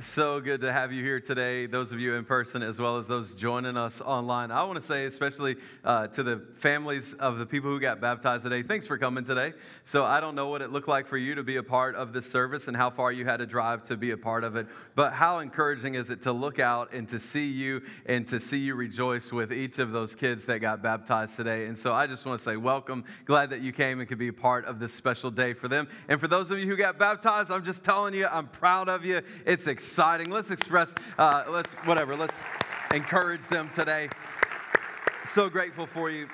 So 0.00 0.40
good 0.40 0.62
to 0.62 0.72
have 0.72 0.92
you 0.92 1.04
here 1.04 1.20
today, 1.20 1.66
those 1.66 1.92
of 1.92 2.00
you 2.00 2.14
in 2.14 2.24
person 2.24 2.62
as 2.62 2.80
well 2.80 2.96
as 2.96 3.06
those 3.06 3.34
joining 3.34 3.76
us 3.76 4.00
online. 4.00 4.50
I 4.50 4.62
want 4.62 4.76
to 4.76 4.82
say, 4.86 5.04
especially 5.04 5.56
uh, 5.84 6.06
to 6.06 6.22
the 6.22 6.42
families 6.54 7.12
of 7.12 7.36
the 7.36 7.44
people 7.44 7.68
who 7.68 7.78
got 7.78 8.00
baptized 8.00 8.44
today, 8.44 8.62
thanks 8.62 8.86
for 8.86 8.96
coming 8.96 9.24
today. 9.24 9.52
So, 9.84 10.02
I 10.02 10.20
don't 10.20 10.34
know 10.34 10.48
what 10.48 10.62
it 10.62 10.70
looked 10.72 10.88
like 10.88 11.06
for 11.06 11.18
you 11.18 11.34
to 11.34 11.42
be 11.42 11.56
a 11.56 11.62
part 11.62 11.96
of 11.96 12.14
this 12.14 12.30
service 12.30 12.66
and 12.66 12.74
how 12.74 12.88
far 12.88 13.12
you 13.12 13.26
had 13.26 13.40
to 13.40 13.46
drive 13.46 13.84
to 13.88 13.96
be 13.98 14.12
a 14.12 14.16
part 14.16 14.42
of 14.42 14.56
it, 14.56 14.68
but 14.94 15.12
how 15.12 15.40
encouraging 15.40 15.96
is 15.96 16.08
it 16.08 16.22
to 16.22 16.32
look 16.32 16.58
out 16.58 16.94
and 16.94 17.06
to 17.10 17.18
see 17.18 17.48
you 17.48 17.82
and 18.06 18.26
to 18.28 18.40
see 18.40 18.58
you 18.58 18.76
rejoice 18.76 19.30
with 19.30 19.52
each 19.52 19.78
of 19.78 19.92
those 19.92 20.14
kids 20.14 20.46
that 20.46 20.60
got 20.60 20.82
baptized 20.82 21.36
today. 21.36 21.66
And 21.66 21.76
so, 21.76 21.92
I 21.92 22.06
just 22.06 22.24
want 22.24 22.38
to 22.38 22.44
say, 22.44 22.56
welcome. 22.56 23.04
Glad 23.26 23.50
that 23.50 23.60
you 23.60 23.70
came 23.70 24.00
and 24.00 24.08
could 24.08 24.16
be 24.16 24.28
a 24.28 24.32
part 24.32 24.64
of 24.64 24.78
this 24.78 24.94
special 24.94 25.30
day 25.30 25.52
for 25.52 25.68
them. 25.68 25.88
And 26.08 26.18
for 26.18 26.26
those 26.26 26.50
of 26.50 26.58
you 26.58 26.66
who 26.66 26.76
got 26.78 26.98
baptized, 26.98 27.50
I'm 27.50 27.66
just 27.66 27.84
telling 27.84 28.14
you, 28.14 28.26
I'm 28.26 28.48
proud 28.48 28.88
of 28.88 29.04
you. 29.04 29.20
It's 29.44 29.66
exciting 29.66 29.89
exciting. 29.90 30.30
Let's 30.30 30.52
express, 30.52 30.94
uh, 31.18 31.42
let's, 31.48 31.72
whatever, 31.84 32.14
let's 32.14 32.36
encourage 32.94 33.42
them 33.48 33.70
today. 33.74 34.08
So 35.26 35.48
grateful 35.48 35.84
for 35.84 36.08
you 36.08 36.28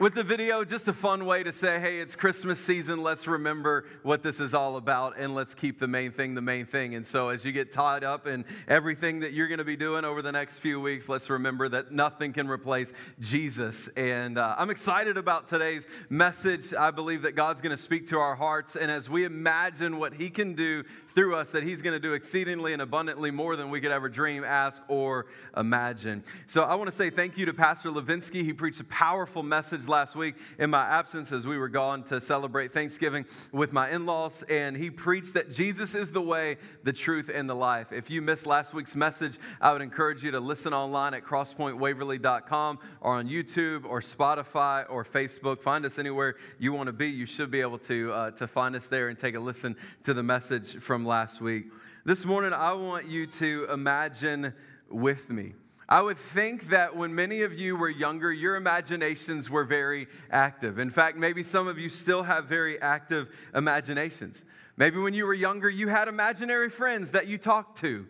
with 0.00 0.14
the 0.14 0.24
video, 0.24 0.64
just 0.64 0.88
a 0.88 0.94
fun 0.94 1.26
way 1.26 1.42
to 1.42 1.52
say, 1.52 1.78
hey, 1.78 1.98
it's 1.98 2.16
Christmas 2.16 2.58
season. 2.58 3.02
Let's 3.02 3.26
remember 3.26 3.84
what 4.02 4.22
this 4.22 4.40
is 4.40 4.54
all 4.54 4.76
about 4.78 5.18
and 5.18 5.34
let's 5.34 5.54
keep 5.54 5.78
the 5.78 5.86
main 5.86 6.10
thing 6.10 6.34
the 6.34 6.40
main 6.40 6.64
thing. 6.64 6.94
And 6.94 7.04
so, 7.04 7.28
as 7.28 7.44
you 7.44 7.52
get 7.52 7.70
tied 7.70 8.02
up 8.02 8.26
in 8.26 8.46
everything 8.66 9.20
that 9.20 9.34
you're 9.34 9.46
going 9.46 9.58
to 9.58 9.64
be 9.64 9.76
doing 9.76 10.06
over 10.06 10.22
the 10.22 10.32
next 10.32 10.60
few 10.60 10.80
weeks, 10.80 11.06
let's 11.06 11.28
remember 11.28 11.68
that 11.68 11.92
nothing 11.92 12.32
can 12.32 12.48
replace 12.48 12.94
Jesus. 13.20 13.88
And 13.88 14.38
uh, 14.38 14.54
I'm 14.56 14.70
excited 14.70 15.18
about 15.18 15.48
today's 15.48 15.86
message. 16.08 16.72
I 16.72 16.90
believe 16.90 17.20
that 17.22 17.32
God's 17.32 17.60
going 17.60 17.76
to 17.76 17.82
speak 17.82 18.06
to 18.08 18.18
our 18.18 18.34
hearts. 18.34 18.76
And 18.76 18.90
as 18.90 19.10
we 19.10 19.24
imagine 19.24 19.98
what 19.98 20.14
He 20.14 20.30
can 20.30 20.54
do 20.54 20.82
through 21.14 21.36
us, 21.36 21.50
that 21.50 21.62
He's 21.62 21.82
going 21.82 21.94
to 21.94 22.00
do 22.00 22.14
exceedingly 22.14 22.72
and 22.72 22.82
abundantly 22.82 23.30
more 23.30 23.56
than 23.56 23.70
we 23.70 23.80
could 23.80 23.92
ever 23.92 24.08
dream, 24.08 24.44
ask, 24.44 24.82
or 24.88 25.26
imagine. 25.56 26.24
So, 26.46 26.62
I 26.62 26.74
want 26.74 26.90
to 26.90 26.96
say 26.96 27.10
thank 27.10 27.36
you 27.36 27.46
to 27.46 27.54
Pastor 27.54 27.90
Levinsky. 27.90 28.42
He 28.44 28.52
preached 28.52 28.80
a 28.80 28.84
powerful 28.84 29.42
message 29.42 29.86
last 29.86 30.16
week 30.16 30.36
in 30.58 30.70
my 30.70 30.84
absence 30.84 31.32
as 31.32 31.46
we 31.46 31.58
were 31.58 31.68
gone 31.68 32.02
to 32.04 32.20
celebrate 32.20 32.72
Thanksgiving 32.72 33.26
with 33.52 33.72
my 33.72 33.90
in 33.90 34.06
laws, 34.06 34.42
and 34.48 34.76
he 34.76 34.90
preached 34.90 35.34
that 35.34 35.50
Jesus 35.50 35.94
is 35.94 36.12
the 36.12 36.22
way, 36.22 36.56
the 36.84 36.92
truth, 36.92 37.30
and 37.32 37.48
the 37.48 37.54
life. 37.54 37.92
If 37.92 38.10
you 38.10 38.22
missed 38.22 38.46
last 38.46 38.72
week's 38.72 38.96
message, 38.96 39.38
I 39.60 39.72
would 39.72 39.82
encourage 39.82 40.22
you 40.24 40.30
to 40.32 40.40
listen 40.40 40.72
online 40.72 41.14
at 41.14 41.24
crosspointwaverly.com 41.24 42.78
or 43.00 43.14
on 43.14 43.28
YouTube 43.28 43.84
or 43.84 44.00
Spotify 44.00 44.84
or 44.88 45.04
Facebook. 45.04 45.60
Find 45.60 45.84
us 45.84 45.98
anywhere 45.98 46.36
you 46.58 46.72
want 46.72 46.86
to 46.86 46.92
be. 46.92 47.08
You 47.08 47.26
should 47.26 47.50
be 47.50 47.60
able 47.60 47.78
to, 47.78 48.12
uh, 48.12 48.30
to 48.32 48.46
find 48.46 48.74
us 48.76 48.86
there 48.86 49.08
and 49.08 49.18
take 49.18 49.34
a 49.34 49.40
listen 49.40 49.76
to 50.04 50.14
the 50.14 50.22
message 50.22 50.76
from 50.78 50.99
last 51.04 51.40
week. 51.40 51.66
This 52.04 52.24
morning, 52.24 52.52
I 52.52 52.72
want 52.72 53.08
you 53.08 53.26
to 53.26 53.66
imagine 53.70 54.54
with 54.88 55.28
me. 55.30 55.54
I 55.88 56.00
would 56.00 56.18
think 56.18 56.68
that 56.68 56.96
when 56.96 57.14
many 57.14 57.42
of 57.42 57.52
you 57.52 57.76
were 57.76 57.88
younger, 57.88 58.32
your 58.32 58.54
imaginations 58.54 59.50
were 59.50 59.64
very 59.64 60.06
active. 60.30 60.78
In 60.78 60.88
fact, 60.88 61.16
maybe 61.16 61.42
some 61.42 61.66
of 61.66 61.78
you 61.78 61.88
still 61.88 62.22
have 62.22 62.46
very 62.46 62.80
active 62.80 63.28
imaginations. 63.54 64.44
Maybe 64.76 64.98
when 64.98 65.14
you 65.14 65.26
were 65.26 65.34
younger, 65.34 65.68
you 65.68 65.88
had 65.88 66.06
imaginary 66.06 66.70
friends 66.70 67.10
that 67.10 67.26
you 67.26 67.38
talked 67.38 67.78
to. 67.78 68.06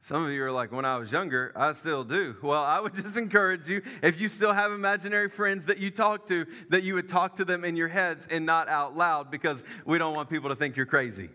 Some 0.00 0.24
of 0.24 0.30
you 0.30 0.42
are 0.44 0.52
like, 0.52 0.72
when 0.72 0.84
I 0.84 0.98
was 0.98 1.12
younger, 1.12 1.52
I 1.54 1.72
still 1.74 2.04
do. 2.04 2.36
Well, 2.42 2.62
I 2.62 2.80
would 2.80 2.94
just 3.02 3.16
encourage 3.16 3.68
you, 3.68 3.82
if 4.00 4.20
you 4.20 4.28
still 4.28 4.52
have 4.52 4.70
imaginary 4.72 5.28
friends 5.28 5.66
that 5.66 5.78
you 5.78 5.90
talk 5.90 6.26
to, 6.26 6.46
that 6.70 6.84
you 6.84 6.94
would 6.94 7.08
talk 7.08 7.36
to 7.36 7.44
them 7.44 7.64
in 7.64 7.76
your 7.76 7.88
heads 7.88 8.26
and 8.30 8.46
not 8.46 8.68
out 8.68 8.96
loud 8.96 9.30
because 9.30 9.64
we 9.84 9.98
don't 9.98 10.14
want 10.14 10.30
people 10.30 10.48
to 10.48 10.56
think 10.56 10.76
you're 10.76 10.86
crazy. 10.86 11.28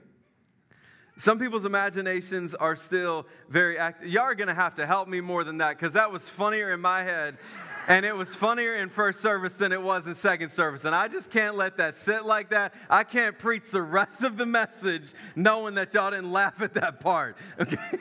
Some 1.18 1.40
people's 1.40 1.66
imaginations 1.66 2.54
are 2.54 2.76
still 2.76 3.26
very 3.50 3.80
active. 3.80 4.08
Y'all 4.08 4.24
are 4.24 4.36
going 4.36 4.50
to 4.50 4.54
have 4.54 4.76
to 4.76 4.86
help 4.86 5.08
me 5.08 5.20
more 5.20 5.44
than 5.44 5.58
that 5.58 5.78
because 5.78 5.94
that 5.94 6.12
was 6.12 6.30
funnier 6.30 6.72
in 6.72 6.80
my 6.80 7.02
head. 7.02 7.38
And 7.88 8.06
it 8.06 8.16
was 8.16 8.36
funnier 8.36 8.76
in 8.76 8.90
first 8.90 9.20
service 9.20 9.54
than 9.54 9.72
it 9.72 9.82
was 9.82 10.06
in 10.06 10.14
second 10.14 10.52
service. 10.52 10.86
And 10.86 10.94
I 10.94 11.08
just 11.08 11.32
can't 11.32 11.56
let 11.56 11.78
that 11.78 11.96
sit 11.96 12.26
like 12.26 12.50
that. 12.50 12.74
I 12.88 13.04
can't 13.04 13.38
preach 13.40 13.72
the 13.72 13.82
rest 13.82 14.22
of 14.22 14.38
the 14.38 14.46
message 14.46 15.14
knowing 15.36 15.74
that 15.76 15.94
y'all 15.96 16.12
didn't 16.12 16.32
laugh 16.32 16.62
at 16.62 16.76
that 16.76 17.00
part. 17.00 17.36
Okay? 17.60 18.00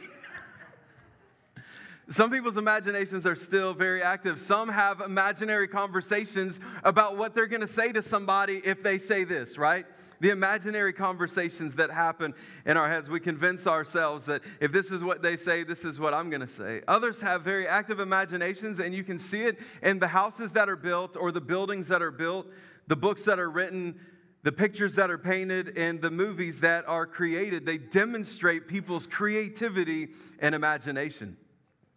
Some 2.09 2.31
people's 2.31 2.57
imaginations 2.57 3.27
are 3.27 3.35
still 3.35 3.75
very 3.75 4.01
active. 4.01 4.39
Some 4.39 4.69
have 4.69 5.01
imaginary 5.01 5.67
conversations 5.67 6.61
about 6.85 7.17
what 7.17 7.35
they're 7.35 7.49
going 7.49 7.63
to 7.63 7.67
say 7.67 7.91
to 7.91 8.01
somebody 8.01 8.61
if 8.65 8.81
they 8.81 8.99
say 8.99 9.25
this, 9.25 9.59
right? 9.59 9.87
The 10.21 10.31
imaginary 10.31 10.93
conversations 10.93 11.75
that 11.77 11.91
happen 11.91 12.35
in 12.65 12.77
our 12.77 12.89
heads. 12.89 13.09
We 13.09 13.21
convince 13.21 13.67
ourselves 13.67 14.27
that 14.27 14.43
if 14.61 14.73
this 14.73 14.91
is 14.91 15.05
what 15.05 15.23
they 15.23 15.37
say, 15.37 15.65
this 15.65 15.85
is 15.85 16.01
what 16.01 16.15
I'm 16.15 16.31
going 16.31 16.41
to 16.41 16.49
say. 16.49 16.83
Others 16.89 17.21
have 17.21 17.43
very 17.43 17.69
active 17.69 18.01
imaginations, 18.01 18.79
and 18.79 18.95
you 18.95 19.05
can 19.05 19.19
see 19.19 19.43
it 19.43 19.59
in 19.83 19.99
the 19.99 20.09
houses 20.09 20.53
that 20.53 20.69
are 20.69 20.77
built 20.77 21.17
or 21.17 21.33
the 21.33 21.41
buildings 21.41 21.89
that 21.89 22.03
are 22.03 22.11
built, 22.11 22.47
the 22.87 22.97
books 22.97 23.23
that 23.25 23.39
are 23.39 23.51
written. 23.51 23.99
The 24.43 24.53
pictures 24.53 24.95
that 24.95 25.11
are 25.11 25.19
painted 25.19 25.77
and 25.77 26.01
the 26.01 26.11
movies 26.11 26.61
that 26.61 26.87
are 26.87 27.05
created, 27.05 27.67
they 27.67 27.79
demonstrate 27.79 28.69
people's 28.69 29.05
creativity 29.05 30.11
and 30.39 30.55
imagination. 30.55 31.37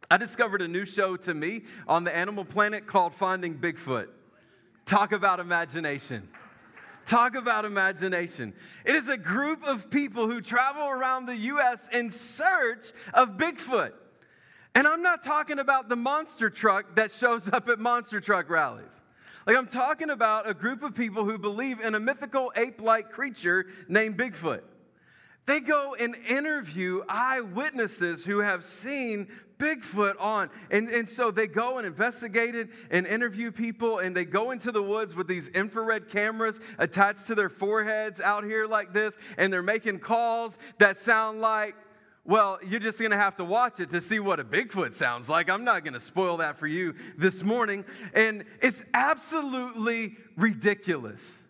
I 0.09 0.17
discovered 0.17 0.63
a 0.63 0.67
new 0.67 0.85
show 0.85 1.15
to 1.17 1.33
me 1.35 1.61
on 1.87 2.05
the 2.05 2.15
Animal 2.15 2.43
Planet 2.43 2.87
called 2.87 3.13
Finding 3.13 3.53
Bigfoot. 3.53 4.07
Talk 4.87 5.11
about 5.11 5.39
imagination. 5.39 6.27
Talk 7.09 7.33
about 7.33 7.65
imagination. 7.65 8.53
It 8.85 8.93
is 8.93 9.09
a 9.09 9.17
group 9.17 9.63
of 9.63 9.89
people 9.89 10.27
who 10.27 10.41
travel 10.41 10.87
around 10.87 11.25
the 11.25 11.35
U.S. 11.35 11.89
in 11.91 12.11
search 12.11 12.91
of 13.15 13.29
Bigfoot. 13.29 13.93
And 14.75 14.85
I'm 14.85 15.01
not 15.01 15.23
talking 15.23 15.57
about 15.57 15.89
the 15.89 15.95
monster 15.95 16.51
truck 16.51 16.95
that 16.97 17.11
shows 17.11 17.49
up 17.49 17.67
at 17.67 17.79
monster 17.79 18.21
truck 18.21 18.47
rallies. 18.47 18.91
Like, 19.47 19.57
I'm 19.57 19.65
talking 19.65 20.11
about 20.11 20.47
a 20.47 20.53
group 20.53 20.83
of 20.83 20.93
people 20.93 21.25
who 21.25 21.39
believe 21.39 21.79
in 21.79 21.95
a 21.95 21.99
mythical 21.99 22.53
ape 22.55 22.79
like 22.79 23.09
creature 23.09 23.65
named 23.87 24.15
Bigfoot. 24.15 24.61
They 25.47 25.61
go 25.61 25.95
and 25.95 26.15
interview 26.15 27.01
eyewitnesses 27.09 28.23
who 28.23 28.37
have 28.41 28.63
seen 28.63 29.29
Bigfoot 29.59 30.19
on. 30.19 30.49
And, 30.71 30.89
and 30.89 31.07
so 31.07 31.29
they 31.29 31.45
go 31.45 31.77
and 31.77 31.85
investigate 31.85 32.55
it 32.55 32.69
and 32.89 33.05
interview 33.05 33.51
people, 33.51 33.99
and 33.99 34.15
they 34.15 34.25
go 34.25 34.51
into 34.51 34.71
the 34.71 34.81
woods 34.81 35.13
with 35.13 35.27
these 35.27 35.49
infrared 35.49 36.09
cameras 36.09 36.59
attached 36.77 37.27
to 37.27 37.35
their 37.35 37.49
foreheads 37.49 38.19
out 38.19 38.43
here 38.43 38.65
like 38.65 38.93
this, 38.93 39.17
and 39.37 39.53
they're 39.53 39.61
making 39.61 39.99
calls 39.99 40.57
that 40.79 40.97
sound 40.97 41.41
like, 41.41 41.75
well, 42.25 42.59
you're 42.67 42.79
just 42.79 42.99
going 42.99 43.11
to 43.11 43.17
have 43.17 43.37
to 43.37 43.43
watch 43.43 43.79
it 43.79 43.89
to 43.89 44.01
see 44.01 44.19
what 44.19 44.39
a 44.39 44.43
Bigfoot 44.43 44.93
sounds 44.93 45.29
like. 45.29 45.49
I'm 45.49 45.63
not 45.63 45.83
going 45.83 45.95
to 45.95 45.99
spoil 45.99 46.37
that 46.37 46.57
for 46.59 46.67
you 46.67 46.93
this 47.17 47.43
morning. 47.43 47.85
And 48.13 48.45
it's 48.61 48.83
absolutely 48.93 50.15
ridiculous. 50.37 51.43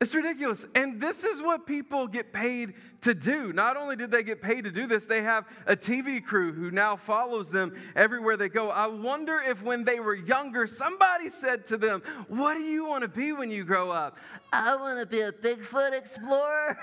It's 0.00 0.14
ridiculous. 0.14 0.64
And 0.74 0.98
this 0.98 1.24
is 1.24 1.42
what 1.42 1.66
people 1.66 2.06
get 2.06 2.32
paid 2.32 2.72
to 3.02 3.12
do. 3.12 3.52
Not 3.52 3.76
only 3.76 3.96
did 3.96 4.10
they 4.10 4.22
get 4.22 4.40
paid 4.40 4.64
to 4.64 4.70
do 4.70 4.86
this, 4.86 5.04
they 5.04 5.20
have 5.20 5.44
a 5.66 5.76
TV 5.76 6.24
crew 6.24 6.54
who 6.54 6.70
now 6.70 6.96
follows 6.96 7.50
them 7.50 7.76
everywhere 7.94 8.38
they 8.38 8.48
go. 8.48 8.70
I 8.70 8.86
wonder 8.86 9.38
if 9.40 9.62
when 9.62 9.84
they 9.84 10.00
were 10.00 10.14
younger, 10.14 10.66
somebody 10.66 11.28
said 11.28 11.66
to 11.66 11.76
them, 11.76 12.02
What 12.28 12.54
do 12.54 12.62
you 12.62 12.86
want 12.86 13.02
to 13.02 13.08
be 13.08 13.32
when 13.32 13.50
you 13.50 13.62
grow 13.62 13.90
up? 13.90 14.16
I 14.54 14.74
want 14.76 14.98
to 15.00 15.04
be 15.04 15.20
a 15.20 15.32
Bigfoot 15.32 15.92
explorer. 15.92 16.78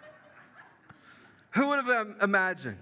Who 1.50 1.66
would 1.66 1.84
have 1.84 1.90
um, 1.90 2.16
imagined? 2.22 2.78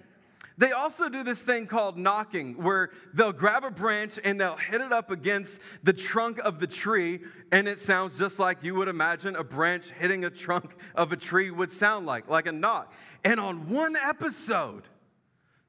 They 0.61 0.73
also 0.73 1.09
do 1.09 1.25
this 1.25 1.41
thing 1.41 1.67
called 1.67 1.97
knocking, 1.97 2.63
where 2.63 2.91
they'll 3.15 3.33
grab 3.33 3.65
a 3.65 3.71
branch 3.71 4.21
and 4.23 4.39
they'll 4.39 4.59
hit 4.59 4.83
it 4.83 4.93
up 4.93 5.11
against 5.11 5.59
the 5.83 5.95
trunk 5.95 6.39
of 6.39 6.61
the 6.61 6.67
tree, 6.67 7.21
and 7.51 7.67
it 7.67 7.79
sounds 7.79 8.19
just 8.19 8.39
like 8.39 8.63
you 8.63 8.75
would 8.75 8.89
imagine 8.89 9.37
a 9.37 9.43
branch 9.43 9.89
hitting 9.99 10.27
a 10.27 10.31
trunk 10.31 10.77
of 10.95 11.13
a 11.13 11.17
tree 11.17 11.51
would 11.51 11.73
sound 11.73 12.05
like, 12.05 12.29
like 12.29 12.47
a 12.47 12.53
knock. 12.53 12.93
And 13.25 13.41
on 13.41 13.71
one 13.71 13.97
episode, 13.97 14.83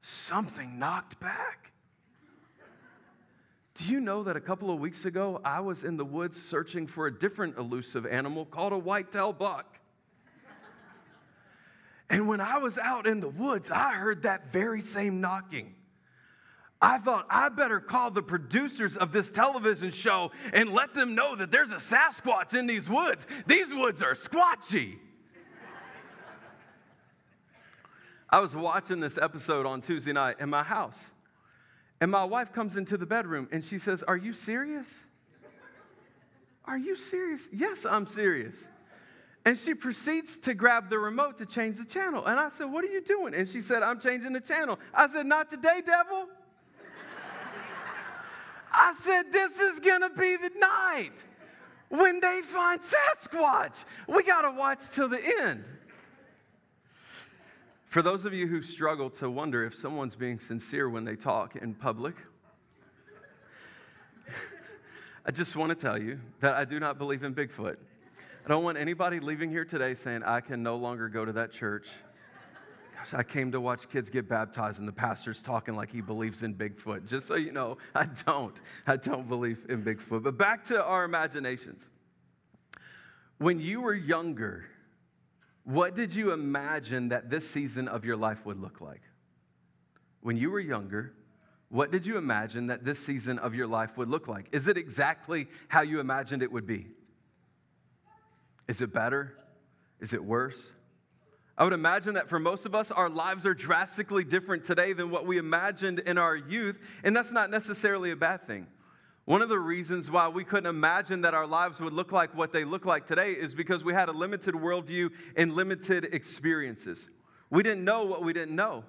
something 0.02 0.78
knocked 0.78 1.18
back. 1.18 1.72
Do 3.76 3.86
you 3.86 3.98
know 3.98 4.24
that 4.24 4.36
a 4.36 4.40
couple 4.40 4.70
of 4.70 4.78
weeks 4.78 5.06
ago, 5.06 5.40
I 5.42 5.60
was 5.60 5.84
in 5.84 5.96
the 5.96 6.04
woods 6.04 6.36
searching 6.38 6.86
for 6.86 7.06
a 7.06 7.18
different 7.18 7.56
elusive 7.56 8.04
animal 8.04 8.44
called 8.44 8.74
a 8.74 8.78
white-tailed 8.78 9.38
buck? 9.38 9.78
And 12.12 12.28
when 12.28 12.42
I 12.42 12.58
was 12.58 12.76
out 12.76 13.06
in 13.06 13.20
the 13.20 13.28
woods, 13.30 13.70
I 13.70 13.94
heard 13.94 14.24
that 14.24 14.52
very 14.52 14.82
same 14.82 15.22
knocking. 15.22 15.74
I 16.80 16.98
thought 16.98 17.26
I 17.30 17.48
better 17.48 17.80
call 17.80 18.10
the 18.10 18.22
producers 18.22 18.98
of 18.98 19.12
this 19.12 19.30
television 19.30 19.90
show 19.90 20.30
and 20.52 20.74
let 20.74 20.92
them 20.92 21.14
know 21.14 21.34
that 21.34 21.50
there's 21.50 21.70
a 21.70 21.76
Sasquatch 21.76 22.52
in 22.52 22.66
these 22.66 22.86
woods. 22.86 23.26
These 23.46 23.72
woods 23.72 24.02
are 24.02 24.12
squatchy. 24.12 24.98
I 28.28 28.40
was 28.40 28.54
watching 28.54 29.00
this 29.00 29.16
episode 29.16 29.64
on 29.64 29.80
Tuesday 29.80 30.12
night 30.12 30.36
in 30.38 30.50
my 30.50 30.62
house, 30.62 31.02
and 31.98 32.10
my 32.10 32.24
wife 32.24 32.52
comes 32.52 32.76
into 32.76 32.98
the 32.98 33.06
bedroom 33.06 33.48
and 33.50 33.64
she 33.64 33.78
says, 33.78 34.02
Are 34.02 34.16
you 34.18 34.34
serious? 34.34 34.88
Are 36.66 36.78
you 36.78 36.94
serious? 36.94 37.48
Yes, 37.52 37.86
I'm 37.86 38.06
serious. 38.06 38.66
And 39.44 39.58
she 39.58 39.74
proceeds 39.74 40.38
to 40.38 40.54
grab 40.54 40.88
the 40.88 40.98
remote 40.98 41.38
to 41.38 41.46
change 41.46 41.76
the 41.76 41.84
channel. 41.84 42.24
And 42.26 42.38
I 42.38 42.48
said, 42.48 42.64
What 42.66 42.84
are 42.84 42.88
you 42.88 43.00
doing? 43.00 43.34
And 43.34 43.48
she 43.48 43.60
said, 43.60 43.82
I'm 43.82 44.00
changing 44.00 44.32
the 44.32 44.40
channel. 44.40 44.78
I 44.94 45.08
said, 45.08 45.26
Not 45.26 45.50
today, 45.50 45.82
devil. 45.84 46.28
I 48.72 48.94
said, 48.94 49.32
This 49.32 49.58
is 49.58 49.80
gonna 49.80 50.10
be 50.10 50.36
the 50.36 50.50
night 50.58 51.12
when 51.88 52.20
they 52.20 52.40
find 52.42 52.80
Sasquatch. 52.80 53.84
We 54.08 54.22
gotta 54.22 54.52
watch 54.52 54.78
till 54.94 55.08
the 55.08 55.20
end. 55.42 55.64
For 57.88 58.00
those 58.00 58.24
of 58.24 58.32
you 58.32 58.46
who 58.46 58.62
struggle 58.62 59.10
to 59.10 59.28
wonder 59.28 59.64
if 59.64 59.74
someone's 59.74 60.14
being 60.14 60.38
sincere 60.38 60.88
when 60.88 61.04
they 61.04 61.16
talk 61.16 61.56
in 61.56 61.74
public, 61.74 62.14
I 65.26 65.30
just 65.32 65.56
want 65.56 65.70
to 65.70 65.74
tell 65.74 66.00
you 66.00 66.20
that 66.40 66.54
I 66.54 66.64
do 66.64 66.80
not 66.80 66.96
believe 66.96 67.22
in 67.24 67.34
Bigfoot. 67.34 67.76
I 68.44 68.48
don't 68.48 68.64
want 68.64 68.76
anybody 68.76 69.20
leaving 69.20 69.50
here 69.50 69.64
today 69.64 69.94
saying, 69.94 70.24
I 70.24 70.40
can 70.40 70.64
no 70.64 70.74
longer 70.74 71.08
go 71.08 71.24
to 71.24 71.32
that 71.34 71.52
church. 71.52 71.88
Gosh, 72.96 73.14
I 73.14 73.22
came 73.22 73.52
to 73.52 73.60
watch 73.60 73.88
kids 73.88 74.10
get 74.10 74.28
baptized 74.28 74.80
and 74.80 74.88
the 74.88 74.92
pastor's 74.92 75.40
talking 75.40 75.76
like 75.76 75.92
he 75.92 76.00
believes 76.00 76.42
in 76.42 76.52
Bigfoot. 76.56 77.06
Just 77.06 77.28
so 77.28 77.36
you 77.36 77.52
know, 77.52 77.78
I 77.94 78.06
don't. 78.26 78.60
I 78.84 78.96
don't 78.96 79.28
believe 79.28 79.64
in 79.68 79.84
Bigfoot. 79.84 80.24
But 80.24 80.38
back 80.38 80.64
to 80.66 80.82
our 80.82 81.04
imaginations. 81.04 81.88
When 83.38 83.60
you 83.60 83.80
were 83.80 83.94
younger, 83.94 84.64
what 85.62 85.94
did 85.94 86.12
you 86.12 86.32
imagine 86.32 87.10
that 87.10 87.30
this 87.30 87.48
season 87.48 87.86
of 87.86 88.04
your 88.04 88.16
life 88.16 88.44
would 88.44 88.60
look 88.60 88.80
like? 88.80 89.02
When 90.20 90.36
you 90.36 90.50
were 90.50 90.60
younger, 90.60 91.12
what 91.68 91.92
did 91.92 92.04
you 92.04 92.18
imagine 92.18 92.66
that 92.66 92.84
this 92.84 92.98
season 92.98 93.38
of 93.38 93.54
your 93.54 93.68
life 93.68 93.96
would 93.96 94.08
look 94.08 94.26
like? 94.26 94.48
Is 94.50 94.66
it 94.66 94.76
exactly 94.76 95.46
how 95.68 95.82
you 95.82 96.00
imagined 96.00 96.42
it 96.42 96.50
would 96.50 96.66
be? 96.66 96.88
Is 98.68 98.80
it 98.80 98.92
better? 98.92 99.34
Is 100.00 100.12
it 100.12 100.24
worse? 100.24 100.70
I 101.56 101.64
would 101.64 101.72
imagine 101.72 102.14
that 102.14 102.28
for 102.28 102.38
most 102.38 102.64
of 102.66 102.74
us, 102.74 102.90
our 102.90 103.10
lives 103.10 103.44
are 103.44 103.54
drastically 103.54 104.24
different 104.24 104.64
today 104.64 104.94
than 104.94 105.10
what 105.10 105.26
we 105.26 105.38
imagined 105.38 105.98
in 106.00 106.18
our 106.18 106.34
youth, 106.34 106.78
and 107.04 107.14
that's 107.14 107.30
not 107.30 107.50
necessarily 107.50 108.10
a 108.10 108.16
bad 108.16 108.46
thing. 108.46 108.66
One 109.24 109.42
of 109.42 109.48
the 109.48 109.58
reasons 109.58 110.10
why 110.10 110.28
we 110.28 110.44
couldn't 110.44 110.66
imagine 110.66 111.20
that 111.20 111.34
our 111.34 111.46
lives 111.46 111.80
would 111.80 111.92
look 111.92 112.10
like 112.10 112.34
what 112.34 112.52
they 112.52 112.64
look 112.64 112.84
like 112.84 113.06
today 113.06 113.32
is 113.32 113.54
because 113.54 113.84
we 113.84 113.92
had 113.92 114.08
a 114.08 114.12
limited 114.12 114.54
worldview 114.54 115.10
and 115.36 115.52
limited 115.52 116.08
experiences. 116.12 117.08
We 117.48 117.62
didn't 117.62 117.84
know 117.84 118.04
what 118.04 118.24
we 118.24 118.32
didn't 118.32 118.56
know. 118.56 118.84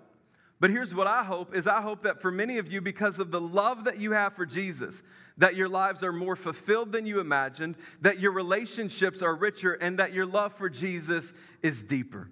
But 0.63 0.69
here's 0.69 0.95
what 0.95 1.07
I 1.07 1.25
hope 1.25 1.54
is 1.54 1.68
I 1.68 1.81
hope 1.81 2.04
that 2.04 2.21
for 2.21 2.31
many 2.31 2.57
of 2.57 2.71
you 2.71 2.80
because 2.80 3.19
of 3.19 3.31
the 3.31 3.42
love 3.42 3.83
that 3.83 4.00
you 4.00 4.13
have 4.13 4.33
for 4.33 4.45
Jesus, 4.45 5.04
that 5.38 5.57
your 5.57 5.68
lives 5.68 6.04
are 6.04 6.13
more 6.13 6.38
fulfilled 6.38 6.94
than 6.94 7.06
you 7.06 7.19
imagined, 7.19 7.75
that 8.00 8.21
your 8.21 8.31
relationships 8.31 9.21
are 9.21 9.36
richer 9.36 9.74
and 9.74 10.00
that 10.00 10.13
your 10.13 10.25
love 10.25 10.54
for 10.54 10.69
Jesus 10.69 11.33
is 11.62 11.83
deeper. 11.83 12.30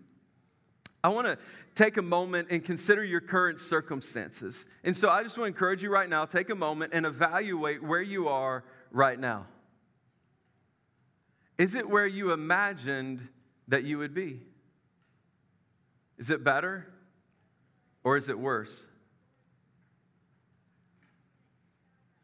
I 1.03 1.09
want 1.09 1.27
to 1.27 1.37
take 1.75 1.97
a 1.97 2.01
moment 2.01 2.47
and 2.51 2.63
consider 2.63 3.03
your 3.03 3.19
current 3.19 3.59
circumstances. 3.59 4.63
And 4.85 4.95
so 4.95 5.09
I 5.09 5.23
just 5.23 5.37
want 5.37 5.47
to 5.49 5.53
encourage 5.53 5.83
you 5.83 5.89
right 5.89 6.07
now 6.07 6.23
take 6.23 6.49
a 6.49 6.55
moment 6.55 6.93
and 6.93 7.05
evaluate 7.05 7.83
where 7.83 8.01
you 8.01 8.29
are 8.29 8.63
right 8.91 9.19
now. 9.19 9.45
Is 11.57 11.75
it 11.75 11.89
where 11.89 12.07
you 12.07 12.31
imagined 12.31 13.27
that 13.67 13.83
you 13.83 13.97
would 13.97 14.13
be? 14.13 14.39
Is 16.17 16.29
it 16.29 16.45
better 16.45 16.87
or 18.03 18.17
is 18.17 18.29
it 18.29 18.37
worse? 18.37 18.83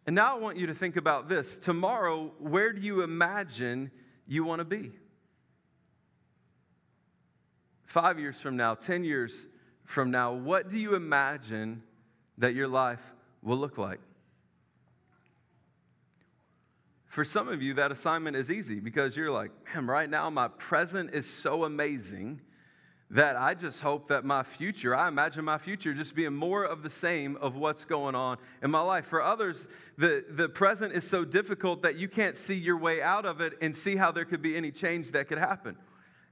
And 0.06 0.16
now 0.16 0.36
I 0.36 0.40
want 0.40 0.58
you 0.58 0.68
to 0.68 0.74
think 0.74 0.96
about 0.96 1.28
this. 1.28 1.58
Tomorrow, 1.58 2.32
where 2.40 2.72
do 2.72 2.82
you 2.82 3.02
imagine 3.02 3.92
you 4.26 4.44
want 4.44 4.60
to 4.60 4.66
be? 4.66 4.92
five 7.88 8.20
years 8.20 8.36
from 8.40 8.56
now, 8.56 8.76
10 8.76 9.04
years 9.04 9.46
from 9.86 10.12
now, 10.12 10.34
what 10.34 10.70
do 10.70 10.78
you 10.78 10.94
imagine 10.94 11.82
that 12.38 12.54
your 12.54 12.68
life 12.68 13.02
will 13.42 13.58
look 13.58 13.78
like? 13.78 14.00
For 17.08 17.26
some 17.26 17.48
of 17.48 17.62
you, 17.62 17.74
that 17.76 17.92
assignment 17.92 18.36
is 18.36 18.52
easy 18.52 18.80
because 18.80 19.18
you're 19.18 19.32
like, 19.32 19.50
man, 19.74 19.88
right 19.88 20.10
now 20.10 20.30
my 20.30 20.50
present 20.50 21.16
is 21.16 21.28
so 21.28 21.64
amazing 21.64 22.42
that 23.10 23.38
I 23.38 23.54
just 23.54 23.80
hope 23.80 24.10
that 24.10 24.26
my 24.26 24.44
future, 24.44 24.94
I 24.94 25.08
imagine 25.08 25.46
my 25.46 25.58
future 25.58 25.94
just 25.94 26.14
being 26.14 26.34
more 26.36 26.66
of 26.66 26.84
the 26.84 26.90
same 26.90 27.38
of 27.38 27.56
what's 27.56 27.86
going 27.86 28.16
on 28.16 28.38
in 28.62 28.70
my 28.70 28.82
life. 28.82 29.06
For 29.06 29.22
others, 29.22 29.66
the, 29.98 30.26
the 30.30 30.50
present 30.50 30.94
is 30.94 31.08
so 31.08 31.24
difficult 31.24 31.84
that 31.84 31.96
you 31.96 32.10
can't 32.10 32.36
see 32.36 32.56
your 32.56 32.78
way 32.78 33.02
out 33.02 33.26
of 33.26 33.40
it 33.40 33.54
and 33.62 33.74
see 33.74 33.96
how 33.96 34.12
there 34.12 34.26
could 34.26 34.42
be 34.42 34.58
any 34.58 34.72
change 34.72 35.12
that 35.12 35.30
could 35.30 35.38
happen. 35.38 35.78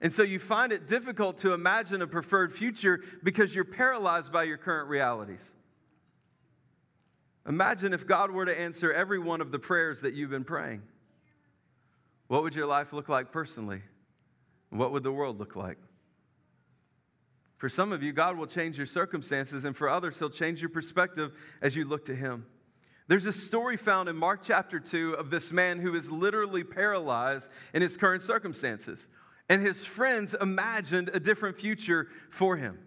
And 0.01 0.11
so 0.11 0.21
you 0.21 0.37
find 0.37 0.73
it 0.73 0.85
difficult 0.87 1.37
to 1.39 1.53
imagine 1.53 2.01
a 2.01 2.07
preferred 2.07 2.53
future 2.53 3.01
because 3.23 3.55
you're 3.55 3.63
paralyzed 3.63 4.33
by 4.33 4.43
your 4.43 4.57
current 4.57 4.89
realities. 4.89 5.53
Imagine 7.47 7.93
if 7.93 8.05
God 8.05 8.31
were 8.31 8.45
to 8.45 8.59
answer 8.59 8.91
every 8.91 9.19
one 9.19 9.39
of 9.39 9.51
the 9.51 9.59
prayers 9.59 10.01
that 10.01 10.13
you've 10.13 10.31
been 10.31 10.43
praying. 10.43 10.81
What 12.27 12.43
would 12.43 12.55
your 12.55 12.65
life 12.65 12.91
look 12.91 13.07
like 13.07 13.31
personally? 13.31 13.81
What 14.71 14.91
would 14.91 15.03
the 15.03 15.11
world 15.11 15.39
look 15.39 15.55
like? 15.55 15.77
For 17.65 17.69
some 17.69 17.91
of 17.91 18.03
you, 18.03 18.13
God 18.13 18.37
will 18.37 18.45
change 18.45 18.77
your 18.77 18.85
circumstances, 18.85 19.63
and 19.63 19.75
for 19.75 19.89
others, 19.89 20.19
He'll 20.19 20.29
change 20.29 20.61
your 20.61 20.69
perspective 20.69 21.31
as 21.63 21.75
you 21.75 21.83
look 21.83 22.05
to 22.05 22.15
Him. 22.15 22.45
There's 23.07 23.25
a 23.25 23.33
story 23.33 23.75
found 23.75 24.07
in 24.07 24.15
Mark 24.15 24.41
chapter 24.43 24.79
2 24.79 25.13
of 25.13 25.31
this 25.31 25.51
man 25.51 25.79
who 25.79 25.95
is 25.95 26.11
literally 26.11 26.63
paralyzed 26.63 27.49
in 27.73 27.81
his 27.81 27.97
current 27.97 28.21
circumstances. 28.21 29.07
And 29.49 29.63
his 29.63 29.83
friends 29.83 30.35
imagined 30.39 31.09
a 31.11 31.19
different 31.19 31.59
future 31.59 32.07
for 32.29 32.55
him. 32.55 32.77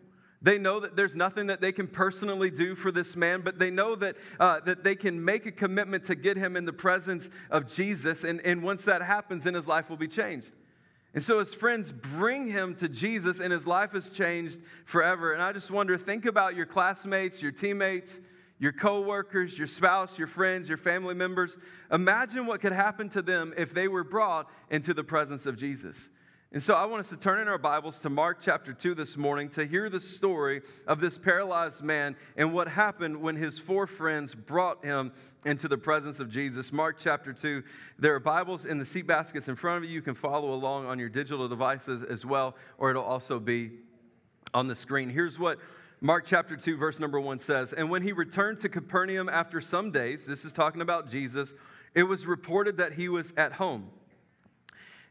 They 0.43 0.59
know 0.59 0.79
that 0.79 0.95
there's 0.95 1.17
nothing 1.17 1.49
that 1.49 1.61
they 1.61 1.73
can 1.73 1.89
personally 1.89 2.53
do 2.53 2.77
for 2.77 2.93
this 2.93 3.17
man, 3.17 3.41
but 3.41 3.59
they 3.59 3.73
know 3.73 3.97
that, 3.97 4.15
uh, 4.39 4.61
that 4.61 4.85
they 4.85 4.95
can 4.95 5.25
make 5.25 5.45
a 5.45 5.51
commitment 5.51 6.05
to 6.05 6.15
get 6.15 6.37
him 6.37 6.57
in 6.57 6.67
the 6.67 6.73
presence 6.73 7.29
of 7.51 7.67
Jesus. 7.67 8.23
And, 8.23 8.41
and 8.43 8.63
once 8.63 8.85
that 8.85 9.03
happens, 9.03 9.43
then 9.43 9.55
his 9.55 9.67
life 9.67 9.91
will 9.91 9.97
be 9.97 10.07
changed. 10.07 10.53
And 11.19 11.25
so 11.25 11.41
his 11.41 11.53
friends 11.53 11.91
bring 11.91 12.47
him 12.47 12.77
to 12.77 12.89
Jesus, 12.89 13.41
and 13.41 13.53
his 13.53 13.67
life 13.67 13.97
is 13.97 14.09
changed 14.09 14.61
forever. 14.85 15.33
And 15.33 15.43
I 15.43 15.53
just 15.53 15.69
wonder 15.69 15.99
think 15.99 16.27
about 16.27 16.55
your 16.55 16.65
classmates, 16.65 17.43
your 17.43 17.51
teammates, 17.51 18.21
your 18.61 18.71
coworkers, 18.71 19.59
your 19.59 19.67
spouse, 19.67 20.17
your 20.17 20.29
friends, 20.29 20.69
your 20.69 20.79
family 20.79 21.17
members. 21.17 21.57
Imagine 21.91 22.47
what 22.47 22.61
could 22.61 22.71
happen 22.71 23.09
to 23.09 23.21
them 23.21 23.53
if 23.57 23.75
they 23.75 23.89
were 23.89 24.05
brought 24.05 24.49
into 24.71 24.95
the 24.95 25.03
presence 25.03 25.45
of 25.45 25.57
Jesus. 25.57 26.09
And 26.51 26.63
so 26.63 26.73
I 26.73 26.87
want 26.87 27.01
us 27.01 27.11
to 27.11 27.17
turn 27.19 27.41
in 27.41 27.49
our 27.49 27.59
Bibles 27.59 28.01
to 28.01 28.09
Mark 28.09 28.39
chapter 28.41 28.73
2 28.73 28.95
this 28.95 29.19
morning 29.19 29.51
to 29.51 29.67
hear 29.67 29.91
the 29.91 30.01
story 30.01 30.63
of 30.87 30.99
this 30.99 31.19
paralyzed 31.19 31.83
man 31.83 32.17
and 32.39 32.55
what 32.55 32.69
happened 32.69 33.21
when 33.21 33.37
his 33.37 33.59
four 33.59 33.87
friends 33.87 34.35
brought 34.35 34.83
him 34.83 35.13
into 35.45 35.69
the 35.69 35.77
presence 35.77 36.21
of 36.21 36.31
Jesus. 36.31 36.73
Mark 36.73 36.97
chapter 36.99 37.35
2. 37.35 37.63
There 37.99 38.15
are 38.15 38.21
Bibles 38.21 38.65
in 38.65 38.79
the 38.79 38.87
seat 38.87 39.07
baskets 39.07 39.49
in 39.49 39.57
front 39.57 39.85
of 39.85 39.91
you. 39.91 39.95
You 39.95 40.01
can 40.01 40.15
follow 40.15 40.55
along 40.55 40.87
on 40.87 40.99
your 40.99 41.11
digital 41.11 41.49
devices 41.49 42.03
as 42.03 42.25
well, 42.25 42.57
or 42.79 42.89
it'll 42.89 43.05
also 43.05 43.39
be 43.39 43.73
on 44.55 44.69
the 44.69 44.75
screen. 44.75 45.11
Here's 45.11 45.39
what 45.39 45.59
Mark 46.01 46.25
chapter 46.25 46.57
2, 46.57 46.79
verse 46.79 46.99
number 46.99 47.21
1 47.21 47.41
says 47.41 47.75
And 47.75 47.91
when 47.91 48.01
he 48.01 48.13
returned 48.13 48.61
to 48.61 48.71
Capernaum 48.71 49.29
after 49.29 49.61
some 49.61 49.91
days, 49.91 50.25
this 50.25 50.47
is 50.47 50.55
talking 50.55 50.81
about 50.81 51.11
Jesus, 51.11 51.53
it 51.95 52.05
was 52.05 52.25
reported 52.25 52.79
that 52.79 52.95
he 52.95 53.11
was 53.11 53.35
at 53.37 53.53
home. 53.53 53.91